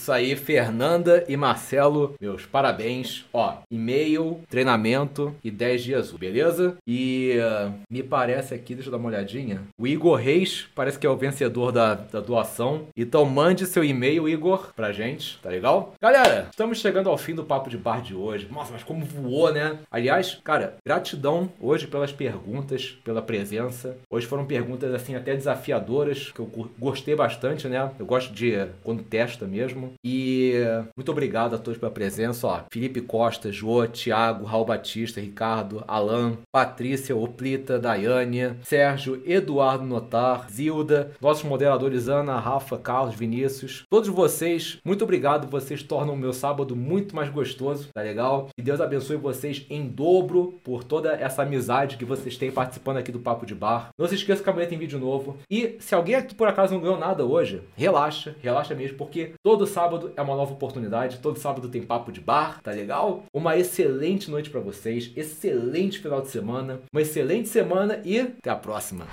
[0.06, 3.26] Isso aí, Fernanda e Marcelo, meus parabéns.
[3.34, 6.78] Ó, e-mail, treinamento e 10 dias, beleza?
[6.86, 9.64] E uh, me parece aqui, deixa eu dar uma olhadinha.
[9.76, 12.84] O Igor Reis parece que é o vencedor da, da doação.
[12.95, 15.95] Então mande seu e-mail, Igor, pra gente, tá legal?
[15.99, 18.47] Galera, estamos chegando ao fim do Papo de Bar de hoje.
[18.51, 19.80] Nossa, mas como voou, né?
[19.89, 23.97] Aliás, cara, gratidão hoje pelas perguntas, pela presença.
[24.08, 27.89] Hoje foram perguntas, assim, até desafiadoras, que eu gostei bastante, né?
[27.97, 29.95] Eu gosto de quando testa mesmo.
[30.08, 30.53] E
[30.95, 32.45] muito obrigado a todos pela presença.
[32.45, 40.47] Ó, Felipe Costa, Jô, Thiago, Raul Batista, Ricardo, Alan, Patrícia, Oplita, Daiane, Sérgio, Eduardo Notar,
[40.51, 43.84] Zilda, nossos moderadores Ana, Rafa, Carlos, Vinícius.
[43.89, 45.47] Todos vocês, muito obrigado.
[45.47, 48.49] Vocês tornam o meu sábado muito mais gostoso, tá legal?
[48.56, 53.12] Que Deus abençoe vocês em dobro por toda essa amizade que vocês têm participando aqui
[53.12, 53.89] do Papo de Bar.
[53.97, 55.38] Não se esqueça que amanhã tem vídeo novo.
[55.49, 59.66] E se alguém aqui por acaso não ganhou nada hoje, relaxa, relaxa mesmo, porque todo
[59.66, 61.19] sábado sábado é uma nova oportunidade.
[61.19, 63.23] Todo sábado tem papo de bar, tá legal?
[63.33, 68.55] Uma excelente noite para vocês, excelente final de semana, uma excelente semana e até a
[68.55, 69.07] próxima.